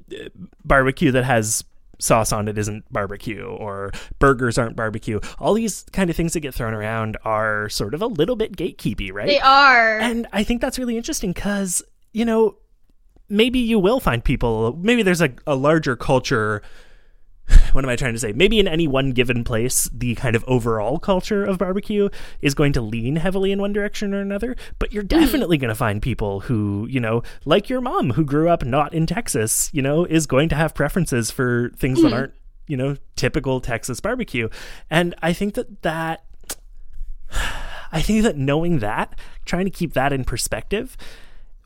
[0.64, 1.62] barbecue that has
[2.00, 6.40] sauce on it isn't barbecue or burgers aren't barbecue all these kind of things that
[6.40, 9.98] get thrown around are sort of a little bit gatekeepy right They are.
[9.98, 11.82] and I think that's really interesting because,
[12.12, 12.56] you know,
[13.28, 16.62] maybe you will find people, maybe there's a, a larger culture.
[17.72, 18.32] What am I trying to say?
[18.32, 22.08] Maybe in any one given place, the kind of overall culture of barbecue
[22.40, 24.56] is going to lean heavily in one direction or another.
[24.78, 25.20] But you're mm-hmm.
[25.20, 28.92] definitely going to find people who, you know, like your mom who grew up not
[28.92, 32.16] in Texas, you know, is going to have preferences for things that mm-hmm.
[32.16, 32.34] aren't,
[32.66, 34.48] you know, typical Texas barbecue.
[34.90, 36.24] And I think that that
[37.92, 40.96] I think that knowing that, trying to keep that in perspective,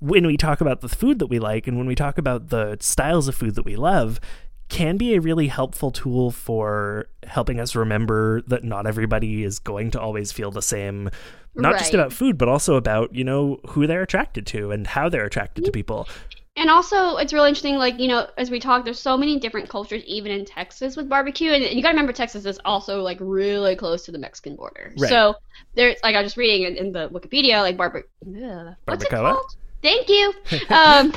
[0.00, 2.76] when we talk about the food that we like and when we talk about the
[2.80, 4.20] styles of food that we love,
[4.68, 9.90] can be a really helpful tool for helping us remember that not everybody is going
[9.92, 11.10] to always feel the same,
[11.54, 15.08] not just about food, but also about, you know, who they're attracted to and how
[15.08, 16.08] they're attracted to people.
[16.56, 17.76] And also, it's really interesting.
[17.76, 21.08] Like you know, as we talk, there's so many different cultures, even in Texas with
[21.08, 21.50] barbecue.
[21.50, 24.94] And you gotta remember, Texas is also like really close to the Mexican border.
[24.96, 25.08] Right.
[25.08, 25.34] So
[25.74, 29.10] there's like I was just reading in, in the Wikipedia, like barbe- ugh, what's it
[29.10, 29.56] called?
[29.82, 30.32] Thank you.
[30.70, 31.12] Um,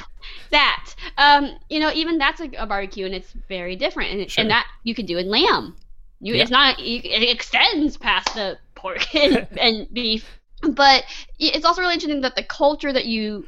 [0.51, 4.11] that um, you know, even that's a, a barbecue, and it's very different.
[4.11, 4.41] And, Sure.
[4.43, 5.75] and that you can do in lamb.
[6.19, 6.41] You, Yeah.
[6.43, 6.79] It's not.
[6.79, 10.39] You, it extends past the pork and, and beef.
[10.61, 11.03] But
[11.39, 13.45] it's also really interesting that the culture that you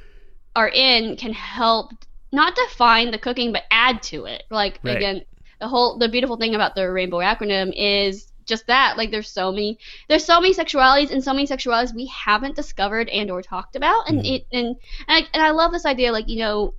[0.56, 1.92] are in can help
[2.32, 4.98] not define the cooking but add to it like Right.
[4.98, 5.22] again
[5.60, 9.52] the whole the beautiful thing about the rainbow acronym is just that like there's so
[9.52, 13.76] many there's so many sexualities and so many sexualities we haven't discovered and or talked
[13.76, 14.36] about and Mhm.
[14.36, 16.74] it and and I, and I love this idea like you know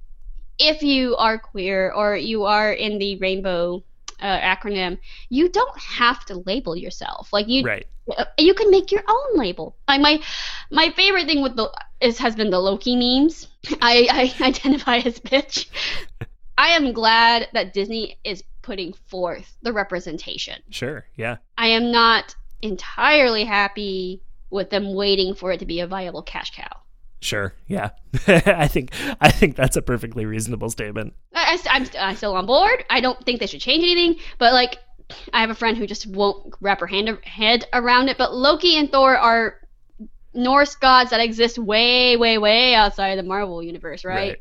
[0.58, 3.82] if you are queer or you are in the rainbow
[4.20, 4.98] uh, acronym
[5.30, 7.86] you don't have to label yourself like you Right.
[8.16, 9.76] uh, you can make your own label.
[9.88, 10.20] Like my
[10.70, 13.46] my favorite thing with the is has been the Loki memes.
[13.82, 14.08] I,
[14.40, 15.66] I identify as bitch.
[16.58, 20.62] I am glad that Disney is putting forth the representation.
[20.70, 21.04] Sure.
[21.16, 21.38] Yeah.
[21.58, 26.52] I am not entirely happy with them waiting for it to be a viable cash
[26.54, 26.70] cow.
[27.20, 27.52] Sure.
[27.66, 27.90] Yeah.
[28.28, 31.14] I think I think that's a perfectly reasonable statement.
[31.34, 32.84] I, am I'm still on board.
[32.88, 34.78] I don't think they should change anything, but like,
[35.32, 38.18] I have a friend who just won't wrap her hand, head around it.
[38.18, 39.56] But Loki and Thor are
[40.32, 44.14] Norse gods that exist way, way, way outside of the Marvel universe, right?
[44.14, 44.38] Right.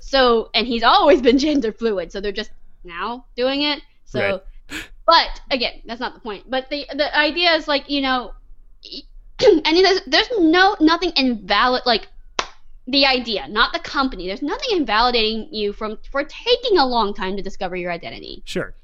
[0.00, 2.50] So, and he's always been gender fluid, so they're just
[2.84, 3.82] now doing it.
[4.04, 4.42] So,
[5.06, 6.48] but again, that's not the point.
[6.48, 8.32] But the the idea is like you know,
[9.42, 12.08] and there's there's no nothing invalid like
[12.86, 14.26] the idea, not the company.
[14.26, 18.42] There's nothing invalidating you from for taking a long time to discover your identity.
[18.44, 18.74] Sure.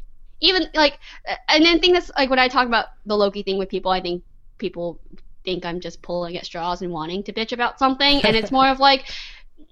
[0.40, 0.98] Even like,
[1.48, 4.00] and then thing that's like when I talk about the Loki thing with people, I
[4.00, 4.22] think
[4.58, 5.00] people
[5.44, 8.68] think I'm just pulling at straws and wanting to bitch about something, and it's more
[8.68, 9.10] of like,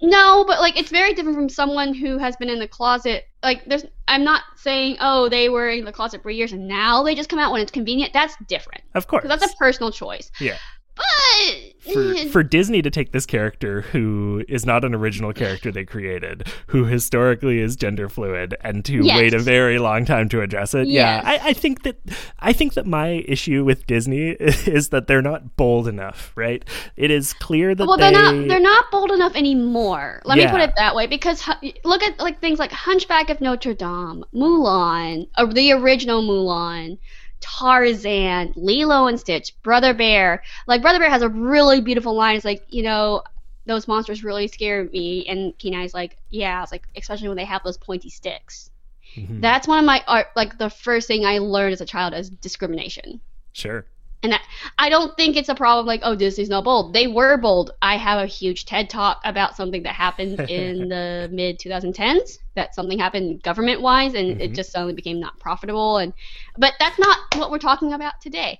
[0.01, 3.25] no, but like it's very different from someone who has been in the closet.
[3.43, 7.03] Like, there's, I'm not saying, oh, they were in the closet for years and now
[7.03, 8.11] they just come out when it's convenient.
[8.13, 9.25] That's different Of course.
[9.27, 10.31] that's a personal choice.
[10.39, 10.57] Yeah.
[10.95, 15.85] But for for Disney to take this character who is not an original character they
[15.85, 19.17] created, who historically is gender fluid, and to Yes.
[19.17, 20.87] wait a very long time to address it.
[20.87, 21.97] Yeah, I, I think that
[22.39, 26.31] I think that my issue with Disney is that they're not bold enough.
[26.35, 26.63] Right?
[26.95, 30.21] It is clear that well, they they're not they're not bold enough anymore.
[30.25, 31.47] Let me put it that way because
[31.83, 36.97] look at like things like Hunchback of Notre Dame, Mulan, uh, the original Mulan,
[37.41, 40.43] Tarzan, Lilo and Stitch, Brother Bear.
[40.67, 42.35] Like Brother Bear has a really beautiful line.
[42.35, 43.23] It's like you know,
[43.65, 45.25] those monsters really scare me.
[45.27, 46.57] And Kenai's like, yeah.
[46.57, 48.69] I was like, especially when they have those pointy sticks.
[49.15, 49.41] Mhm.
[49.41, 50.27] That's one of my art.
[50.35, 53.21] Like the first thing I learned as a child is discrimination.
[53.53, 53.85] Sure.
[54.23, 54.39] And I,
[54.79, 56.93] I don't think it's a problem like, oh, Disney's not bold.
[56.93, 57.71] They were bold.
[57.81, 62.39] I have a huge TED talk about something that happened in the mid 2010s.
[62.55, 64.55] That something happened government wise, and it Mhm.
[64.55, 65.97] just suddenly became not profitable.
[65.97, 66.13] And
[66.57, 68.57] but that's not what we're talking about today.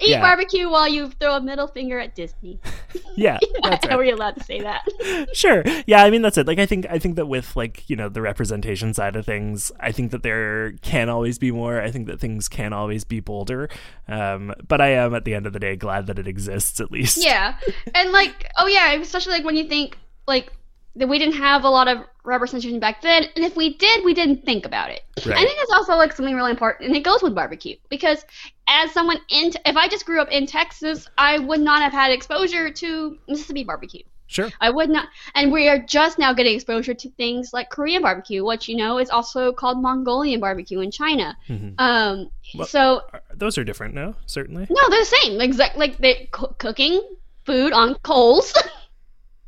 [0.00, 0.20] Eat Yeah.
[0.20, 2.60] barbecue while you throw a middle finger at Disney.
[3.16, 3.38] Yeah.
[3.62, 3.98] That's How right.
[4.00, 4.82] are you allowed to say that?
[5.34, 7.96] sure yeah i mean that's it like i think i think that with like you
[7.96, 11.90] know the representation side of things i think that there can always be more i
[11.90, 13.68] think that things can always be bolder
[14.08, 16.90] um but i am at the end of the day glad that it exists at
[16.90, 17.56] least yeah,
[17.94, 20.52] and like, oh yeah, especially like when you think like
[20.96, 24.14] that we didn't have a lot of representation back then, and if we did, we
[24.14, 25.02] didn't think about it.
[25.26, 25.36] Right.
[25.36, 28.24] I think it's also like something really important, and it goes with barbecue because
[28.68, 32.10] as someone in, if I just grew up in Texas, I would not have had
[32.12, 34.02] exposure to Mississippi barbecue.
[34.26, 38.00] sure I would not, and we are just now getting exposure to things like Korean
[38.02, 41.36] barbecue, which you know is also called Mongolian barbecue in China.
[41.48, 41.74] Mhm.
[41.78, 45.40] Um, Well- so Are- those are different no certainly no, they're the same.
[45.40, 47.02] Exact like they coo- cooking
[47.44, 48.54] food on coals,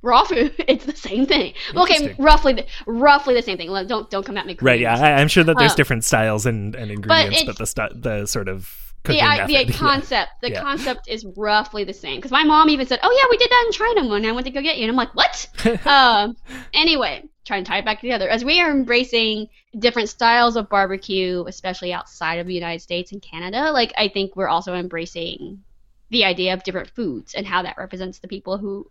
[0.06, 0.54] raw food.
[0.72, 1.52] It's the same thing.
[1.74, 3.68] Okay, roughly, the, roughly the same thing.
[3.86, 4.56] Don't don't come at me.
[4.60, 7.58] right yeah I, i'm sure that there's Uh, different styles and, and ingredients but, it's-
[7.58, 8.58] the stu- the sort of
[9.04, 9.78] The, cooking I, method the yeah.
[9.78, 10.62] concept, the Yeah.
[10.68, 12.16] concept is roughly the same.
[12.18, 14.46] Because my mom even said, "Oh yeah, we did that in China when I went
[14.46, 15.34] to go get you," and I'm like, "What?"
[15.86, 16.36] um,
[16.74, 17.14] anyway,
[17.44, 18.28] trying to tie it back together.
[18.28, 23.22] As we are embracing different styles of barbecue, especially outside of the United States and
[23.22, 25.62] Canada, like I think we're also embracing
[26.10, 28.90] the idea of different foods and how that represents the people who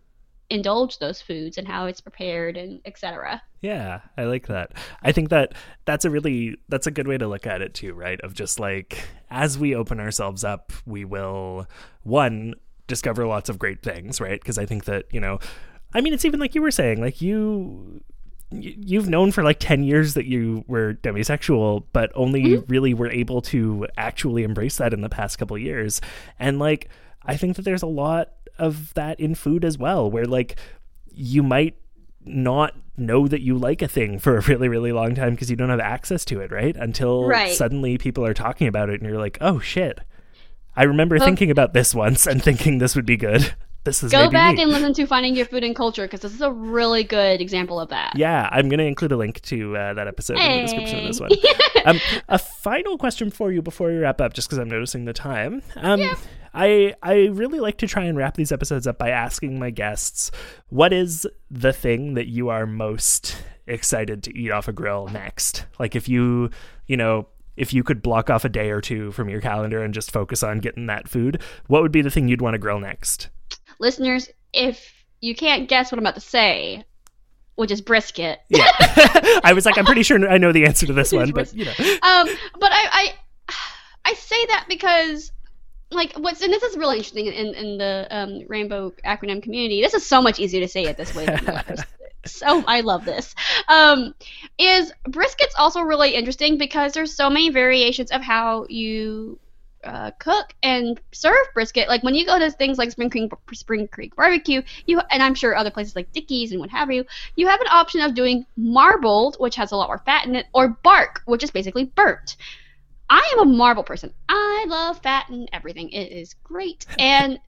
[0.50, 3.42] indulge those foods and how it's prepared and etc.
[3.60, 4.72] Yeah, I like that.
[5.02, 5.54] I think that
[5.84, 8.20] that's a really that's a good way to look at it too, right?
[8.20, 11.66] Of just like as we open ourselves up, we will
[12.02, 12.54] one
[12.86, 14.40] discover lots of great things, right?
[14.40, 15.38] Because I think that, you know,
[15.94, 18.02] I mean, it's even like you were saying, like you
[18.52, 22.72] you've known for like 10 years that you were demisexual but only mm-hmm.
[22.72, 26.00] really were able to actually embrace that in the past couple years
[26.38, 26.88] and like
[27.24, 30.56] i think that there's a lot of that in food as well where like
[31.12, 31.76] you might
[32.24, 35.56] not know that you like a thing for a really really long time because you
[35.56, 37.52] don't have access to it right until Right.
[37.52, 40.00] suddenly people are talking about it and you're like oh shit
[40.74, 44.28] i remember thinking about this once and thinking this would be good this is Go
[44.30, 44.62] back me.
[44.64, 47.78] and listen to Finding Your Food and Culture because this is a really good example
[47.78, 48.14] of that.
[48.16, 51.04] Yeah, I'm going to include a link to uh, that episode in the description of
[51.04, 51.30] this one.
[51.84, 55.12] Um, a final question for you before we wrap up, just because I'm noticing the
[55.12, 55.62] time.
[55.76, 56.00] Um,
[56.56, 60.30] I I really like to try and wrap these episodes up by asking my guests,
[60.70, 65.66] what is the thing that you are most excited to eat off a grill next?
[65.78, 66.50] Like if you,
[66.86, 69.92] you know, if you could block off a day or two from your calendar and
[69.92, 72.80] just focus on getting that food, what would be the thing you'd want to grill
[72.80, 73.28] next?
[73.78, 76.84] Listeners, if you can't guess what I'm about to say,
[77.56, 78.70] which is brisket, Yeah,
[79.44, 81.66] I was like, I'm pretty sure I know the answer to this one, but you
[81.66, 83.14] know, um, but I, I
[84.06, 85.32] I say that because
[85.90, 89.80] like what's and this is really interesting in, in the um, rainbow acronym community.
[89.82, 91.26] This is so much easier to say it this way.
[92.26, 93.34] So I love this.
[93.68, 94.14] Um,
[94.58, 99.38] is brisket's also really interesting because there's so many variations of how you
[99.84, 101.88] uh, cook and serve brisket.
[101.88, 105.34] Like when you go to things like Spring Creek, Spring Creek Barbecue, you and I'm
[105.34, 107.04] sure other places like Dickey's and what have you,
[107.36, 110.46] you have an option of doing marbled, which has a lot more fat in it,
[110.52, 112.36] or bark, which is basically burnt.
[113.08, 114.12] I am a marble person.
[114.28, 115.90] I love fat and everything.
[115.90, 117.38] It is great, and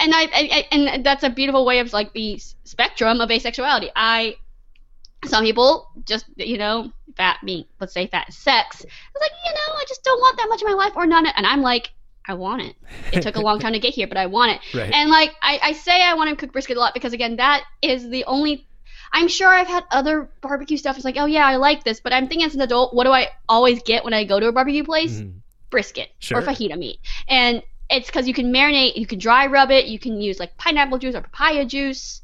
[0.00, 3.90] and I, I, I and that's a beautiful way of like the spectrum of asexuality.
[3.94, 4.36] I
[5.24, 8.82] some people just you know fat being let's say fat sex.
[8.82, 11.26] It's like you know I just don't want that much in my life or none.
[11.26, 11.90] And I'm like
[12.26, 12.76] I want it.
[13.12, 14.60] It took a long time to get here, but I want it.
[14.78, 14.92] Right.
[14.92, 17.64] And like I, I say I want to cook brisket a lot because again that
[17.82, 18.66] is the only
[19.12, 20.96] I'm sure I've had other barbecue stuff.
[20.96, 23.10] It's like, oh yeah, I like this, but I'm thinking as an adult, what do
[23.12, 25.20] I always get when I go to a barbecue place?
[25.20, 25.34] Mhm.
[25.70, 26.38] Brisket Sure.
[26.38, 29.98] or fajita meat, and it's because you can marinate, you can dry rub it, you
[29.98, 32.22] can use like pineapple juice or papaya juice,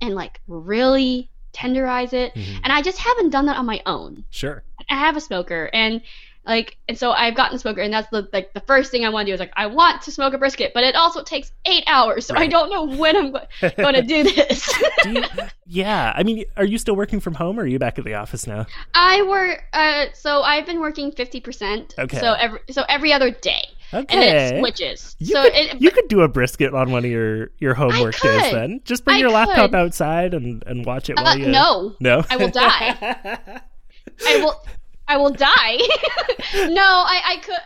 [0.00, 2.34] and like really tenderize it.
[2.34, 2.60] Mhm.
[2.62, 4.24] And I just haven't done that on my own.
[4.30, 4.62] sure.
[4.88, 6.00] I have a smoker and
[6.46, 9.08] like and so I've gotten a smoker and that's the like the first thing I
[9.08, 11.52] want to do is like I want to smoke a brisket, but it also takes
[11.66, 14.72] eight hours, so I don't know when I'm go- going to do this.
[15.02, 15.24] Do you,
[15.66, 18.14] yeah, I mean, are you still working from home or are you back at the
[18.14, 18.66] office now?
[18.94, 21.94] I work uh so I've been working fifty percent.
[21.98, 22.18] Okay.
[22.18, 23.64] So every so every other day.
[23.92, 24.56] And Okay.
[24.56, 25.14] it switches.
[25.20, 28.18] You, so could, it you could do a brisket on one of your, your homework
[28.18, 28.80] days then.
[28.84, 31.46] Just bring I your laptop outside and, and watch it uh, while you.
[31.46, 31.94] no.
[32.00, 32.24] No?
[32.28, 32.96] I will die.
[34.26, 34.60] I will
[35.08, 35.76] I will die.
[36.54, 37.56] no, I I could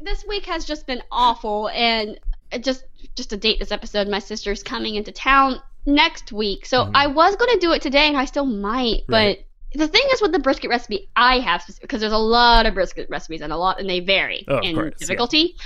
[0.00, 2.18] this week has just been awful and
[2.60, 2.84] just
[3.16, 6.66] just to date this episode, my sister's coming into town next week.
[6.66, 6.90] So Mhm.
[6.94, 9.02] I was going to do it today, and I still might.
[9.08, 9.44] Right.
[9.72, 12.74] But the thing is with the brisket recipe I have, because there's a lot of
[12.74, 15.06] brisket recipes and a lot, and they vary Oh, in course, yeah.
[15.06, 15.56] difficulty.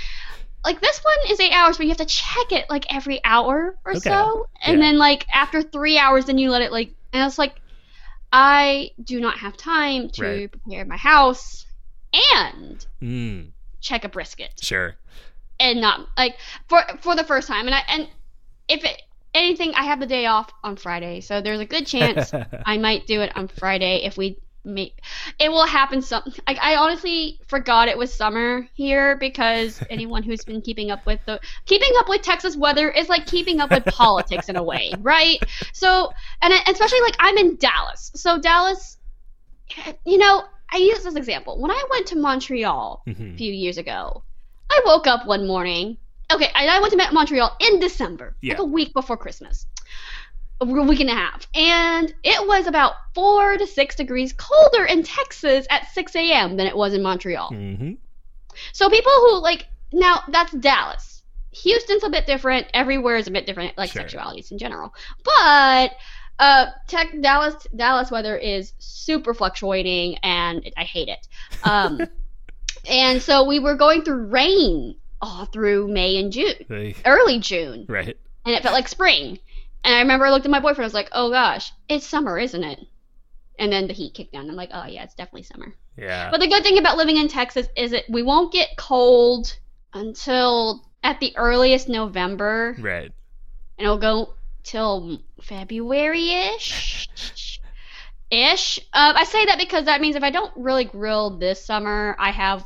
[0.65, 3.77] Like this one is eight hours, but you have to check it like every hour
[3.85, 3.99] or Okay.
[4.09, 4.85] so, and Yeah.
[4.85, 6.91] then like after three hours, then you let it like.
[7.13, 7.55] And it's like,
[8.39, 10.51] I do not have time to Right.
[10.51, 11.65] prepare my house
[12.13, 14.95] and Mm, check a brisket sure.
[15.59, 16.37] and not like
[16.69, 18.07] for for the first time and I and
[18.67, 19.01] if it
[19.33, 22.31] anything I have the day off on Friday so there's a good chance
[22.65, 24.37] I might do it on Friday if we
[24.67, 24.99] make
[25.39, 30.43] it will happen some like I honestly forgot it was summer here because anyone who's
[30.43, 33.85] been keeping up with the keeping up with Texas weather is like keeping up with
[33.85, 35.39] politics in a way right
[35.73, 36.11] so
[36.41, 38.97] and I- especially like I'm in Dallas so Dallas
[40.05, 43.35] you know I use this example when I went to Montreal Mhm.
[43.35, 44.23] a few years ago.
[44.69, 45.95] I woke up one morning.
[46.29, 48.55] Okay, I, I went to Montreal in December, Yeah.
[48.55, 49.65] like a week before Christmas,
[50.59, 55.03] a week and a half, and it was about four to six degrees colder in
[55.03, 56.57] Texas at 6 a.m.
[56.57, 57.49] than it was in Montreal.
[57.49, 57.91] hmm
[58.73, 61.21] So people who like now that's Dallas.
[61.63, 62.67] Houston's a bit different.
[62.73, 64.03] Everywhere is a bit different, like Sure.
[64.03, 64.93] sexualities in general.
[65.23, 65.91] But
[66.39, 71.27] uh, tech Dallas Dallas weather is super fluctuating, and I hate it.
[71.63, 72.01] Um,
[72.89, 77.85] and so we were going through rain all through May and June, Hey, early June,
[77.89, 78.15] Right.
[78.45, 79.39] and it felt like spring.
[79.83, 80.83] And I remember I looked at my boyfriend.
[80.83, 82.79] I was like, "Oh gosh, it's summer, isn't it?"
[83.59, 84.49] And then the heat kicked down.
[84.49, 86.29] I'm like, "Oh yeah, it's definitely summer." Yeah.
[86.29, 89.57] But the good thing about living in Texas is that we won't get cold
[89.93, 93.11] until at the earliest November, right.
[93.77, 97.09] and it'll go till February ish.
[98.29, 98.79] Ish.
[98.93, 102.31] Um, I say that because that means if I don't really grill this summer, I
[102.31, 102.65] have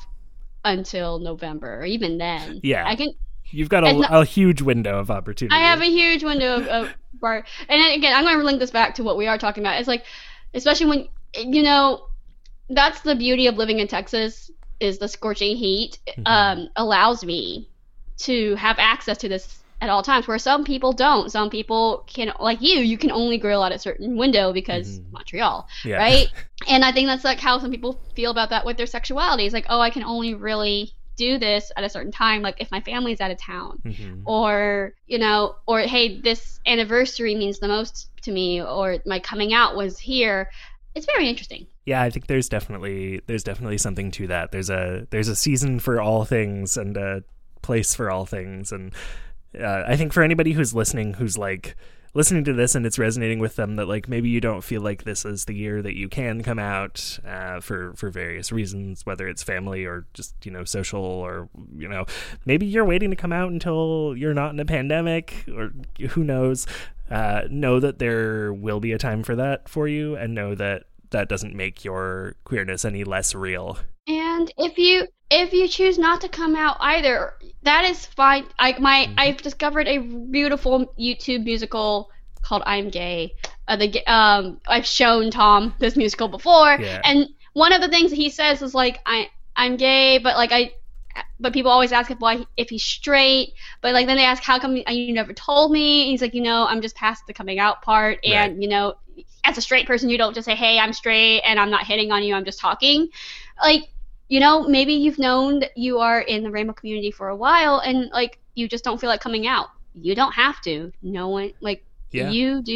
[0.66, 2.59] until November, or even then.
[2.64, 2.88] Yeah.
[2.88, 3.14] I can.
[3.51, 5.55] You've got a, a huge window of opportunity.
[5.55, 7.43] I have a huge window of, of bar.
[7.70, 9.80] And again, I'm going to link this back to what we are talking about.
[9.80, 10.03] It's like,
[10.53, 12.05] especially when you know,
[12.70, 16.24] that's the beauty of living in Texas is the scorching heat Mhm.
[16.26, 17.70] um, allows me
[18.20, 21.32] to have access to this at all times, where some people don't.
[21.32, 25.12] Some people can, like you, you can only grill at a certain window because Mhm.
[25.12, 25.97] Montreal, yeah.
[25.97, 26.28] right?
[26.70, 29.45] and I think that's like how some people feel about that with their sexuality.
[29.45, 30.93] It's like, oh, I can only really
[31.28, 34.22] do this at a certain time, like if my family's out of town Mhm.
[34.26, 39.51] or you know or hey this anniversary means the most to me or my coming
[39.59, 40.49] out was here
[40.95, 44.51] it's very interesting Yeah, I think there's definitely there's definitely something to that.
[44.51, 47.24] There's a there's a season for all things and a
[47.61, 48.93] place for all things, and
[49.67, 51.76] uh, I think for anybody who's listening, who's like
[52.14, 55.03] listening to this and it's resonating with them, that like maybe you don't feel like
[55.03, 59.28] this is the year that you can come out uh, for for various reasons, whether
[59.28, 62.05] it's family or just you know social or you know
[62.45, 65.74] maybe you're waiting to come out until you're not in a pandemic or
[66.09, 66.68] who knows.
[67.09, 70.86] Uh, know that there will be a time for that for you, and know that
[71.09, 73.78] that doesn't make your queerness any less real.
[74.07, 74.20] and
[74.58, 77.34] if you if you choose not to come out either
[77.64, 78.46] that is fine.
[78.60, 79.14] I my Mhm.
[79.18, 82.10] i've discovered a beautiful youtube musical
[82.42, 83.34] called i'm gay.
[83.68, 86.80] Uh, the um i've shown tom this musical before.
[86.80, 87.02] Yeah.
[87.04, 90.52] and one of the things that he says is like i i'm gay but like
[90.52, 90.72] i
[91.39, 93.54] but people always ask if why if he's straight.
[93.82, 96.04] But like then they ask how come you never told me?
[96.04, 98.20] And he's like you know i'm just past the coming out part.
[98.24, 98.56] And Right.
[98.62, 98.94] you know
[99.44, 102.12] as a straight person you don't just say hey i'm straight and i'm not hitting
[102.12, 103.08] on you i'm just talking.
[103.62, 103.84] Like
[104.32, 107.80] you know maybe you've known that you are in the rainbow community for a while
[107.80, 111.52] and like you just don't feel like coming out you don't have to no one
[111.60, 112.30] like Yeah.
[112.30, 112.74] you do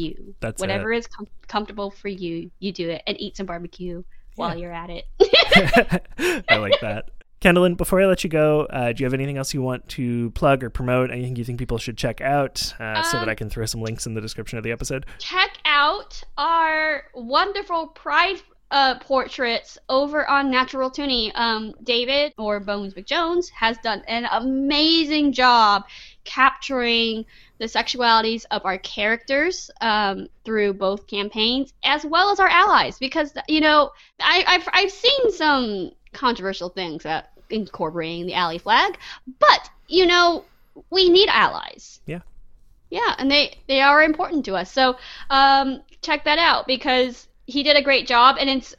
[0.00, 4.02] you That's whatever is com- comfortable for you you do it and eat some barbecue
[4.36, 4.60] while Yeah.
[4.62, 5.04] you're at it
[6.48, 7.10] I like that.
[7.40, 10.30] Kendallin, before I let you go, uh, do you have anything else you want to
[10.30, 11.10] plug or promote?
[11.10, 13.82] Anything you think people should check out uh, so that Um, I can throw some
[13.82, 15.04] links in the description of the episode?
[15.18, 18.40] check out our wonderful pride
[18.74, 21.30] uh, portraits over on Natural Toonie.
[21.36, 25.84] Um, David or Bones McJones has done an amazing job
[26.24, 27.24] capturing
[27.58, 32.98] the sexualities of our characters um, through both campaigns as well as our allies.
[32.98, 38.98] Because you know, I, I've I've seen some controversial things that incorporating the ally flag,
[39.38, 40.44] but you know,
[40.90, 42.00] we need allies.
[42.06, 42.20] Yeah.
[42.90, 44.72] Yeah, and they they are important to us.
[44.72, 44.96] So
[45.30, 48.74] um, check that out because he did a great job, and it's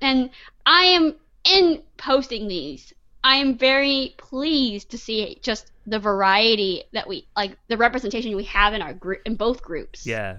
[0.00, 0.30] and
[0.66, 1.14] I am
[1.44, 2.92] in posting these.
[3.22, 8.44] I am very pleased to see just the variety that we like the representation we
[8.44, 10.06] have in our group in both groups.
[10.06, 10.38] Yeah.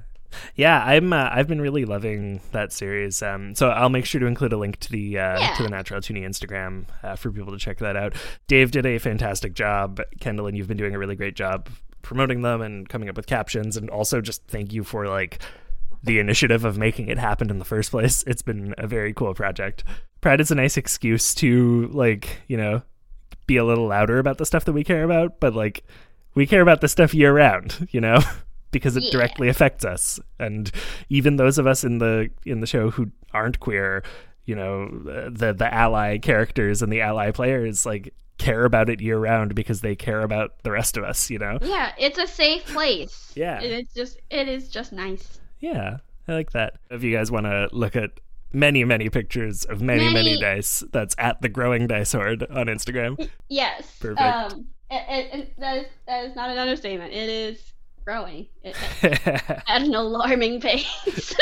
[0.56, 1.12] Yeah, I'm.
[1.12, 3.22] Uh, I've been really loving that series.
[3.22, 5.54] Um, so I'll make sure to include a link to the uh, Yeah.
[5.58, 8.14] to the Natural Toonie Instagram uh, for people to check that out.
[8.48, 10.00] Dave did a fantastic job.
[10.22, 11.68] Kendall, and you've been doing a really great job
[12.02, 15.40] promoting them and coming up with captions, and also just thank you for like
[16.04, 18.24] the initiative of making it happen in the first place.
[18.28, 19.84] It's been a very cool project.
[20.22, 22.82] Pride is a nice excuse to like, you know,
[23.48, 25.84] be a little louder about the stuff that we care about, but like
[26.36, 28.20] we care about the stuff year round, you know,
[28.72, 29.12] because it Yeah.
[29.12, 30.20] directly affects us.
[30.40, 30.72] And
[31.10, 34.04] even those of us in the in the show who aren't queer,
[34.46, 34.88] you know,
[35.30, 39.82] the the ally characters and the ally players like care about it year round because
[39.82, 41.60] they care about the rest of us, you know.
[41.62, 43.32] Yeah, it's a safe place.
[43.36, 43.58] Yeah.
[43.60, 45.40] And it's just it is just nice.
[45.62, 45.98] Yeah,
[46.28, 46.74] I like that.
[46.90, 48.20] If you guys want to look at
[48.52, 52.66] many, many pictures of many, many, Many- dice, that's at the Growing Dice Horde on
[52.68, 53.30] Instagram.
[53.48, 53.96] Yes.
[54.00, 54.22] Perfect.
[54.22, 57.14] Um, it, it, it- that is that is not an understatement.
[57.14, 57.62] It is
[58.04, 61.36] growing it, at an alarming pace.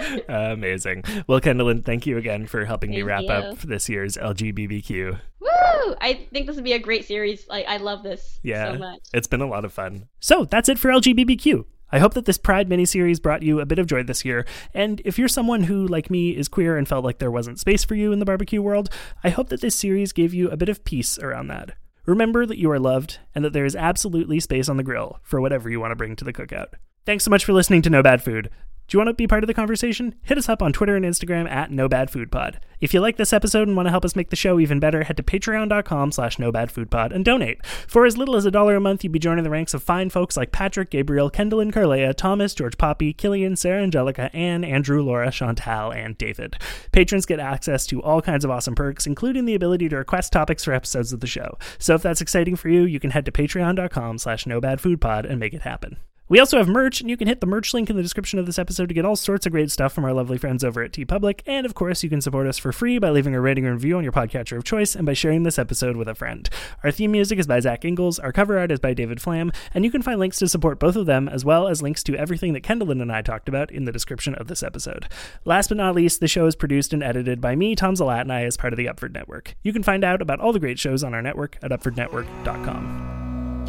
[0.28, 1.02] Amazing.
[1.26, 3.30] Well, Kendallin, thank you again for helping me wrap you.
[3.30, 5.18] up this year's LGBBQ.
[5.40, 5.94] Woo!
[6.00, 7.46] I think this would be a great series.
[7.48, 9.00] Like I love this Yeah, so much.
[9.12, 10.08] it's been a lot of fun.
[10.20, 11.64] So that's it for LGBBQ.
[11.94, 14.44] I hope that this Pride miniseries brought you a bit of joy this year.
[14.74, 17.84] And if you're someone who, like me, is queer and felt like there wasn't space
[17.84, 18.90] for you in the barbecue world,
[19.22, 21.76] I hope that this series gave you a bit of peace around that.
[22.04, 25.40] Remember that you are loved and that there is absolutely space on the grill for
[25.40, 26.74] whatever you want to bring to the cookout.
[27.06, 28.50] Thanks so much for listening to No Bad Food.
[28.86, 30.14] Do you want to be part of the conversation?
[30.22, 32.56] Hit us up on Twitter and Instagram at NoBadFoodPod.
[32.80, 35.04] If you like this episode and want to help us make the show even better,
[35.04, 37.64] head to patreon.com slash NoBadFoodPod and donate.
[37.64, 40.10] For as little as a dollar a month, you'd be joining the ranks of fine
[40.10, 45.02] folks like Patrick, Gabriel, Kendall and Carlea, Thomas, George Poppy, Killian, Sarah Angelica, Anne, Andrew,
[45.02, 46.58] Laura, Chantal, and David.
[46.92, 50.62] Patrons get access to all kinds of awesome perks, including the ability to request topics
[50.64, 51.56] for episodes of the show.
[51.78, 55.54] So if that's exciting for you, you can head to patreon.com slash NoBadFoodPod and make
[55.54, 55.96] it happen.
[56.26, 58.46] We also have merch, and you can hit the merch link in the description of
[58.46, 60.92] this episode to get all sorts of great stuff from our lovely friends over at
[60.92, 61.40] TeePublic.
[61.46, 63.98] And of course, you can support us for free by leaving a rating and review
[63.98, 66.48] on your podcatcher of choice and by sharing this episode with a friend.
[66.82, 69.84] Our theme music is by Zach Ingalls, our cover art is by David Flam, and
[69.84, 72.54] you can find links to support both of them, as well as links to everything
[72.54, 75.06] that Kendallin and I talked about in the description of this episode.
[75.44, 78.32] Last but not least, the show is produced and edited by me, Tom Zalat, and
[78.32, 79.56] I as part of the Upford Network.
[79.62, 83.64] You can find out about all the great shows on our network at upfordnetwork.com.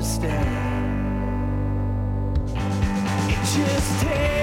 [0.00, 0.46] Understand.
[3.28, 4.39] It just takes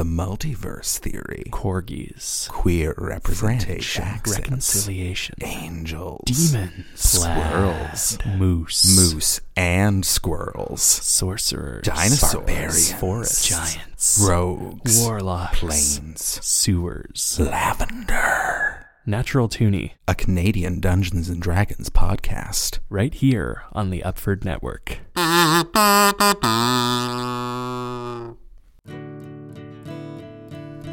[0.00, 10.80] the multiverse theory, corgis, queer representation, access, reconciliation, angels, demons, squirrels, moose, moose, and squirrels,
[10.80, 18.86] sorcerers, Dinosaurs, barbarians, forests, giants, rogues, warlocks, plains, sewers, lavender.
[19.04, 22.78] natural toonie, A Canadian Dungeons and Dragons podcast.
[22.88, 25.00] right here on the Upford Network.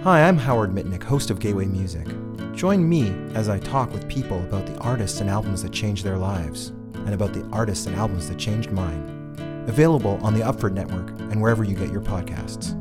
[0.08, 2.08] Hi, I'm Howard Mitnick, host of Gateway Music.
[2.56, 6.18] Join me as I talk with people about the artists and albums that changed their
[6.18, 9.36] lives, and about the artists and albums that changed mine.
[9.68, 12.72] Available on the Upford Network and wherever you get your podcasts.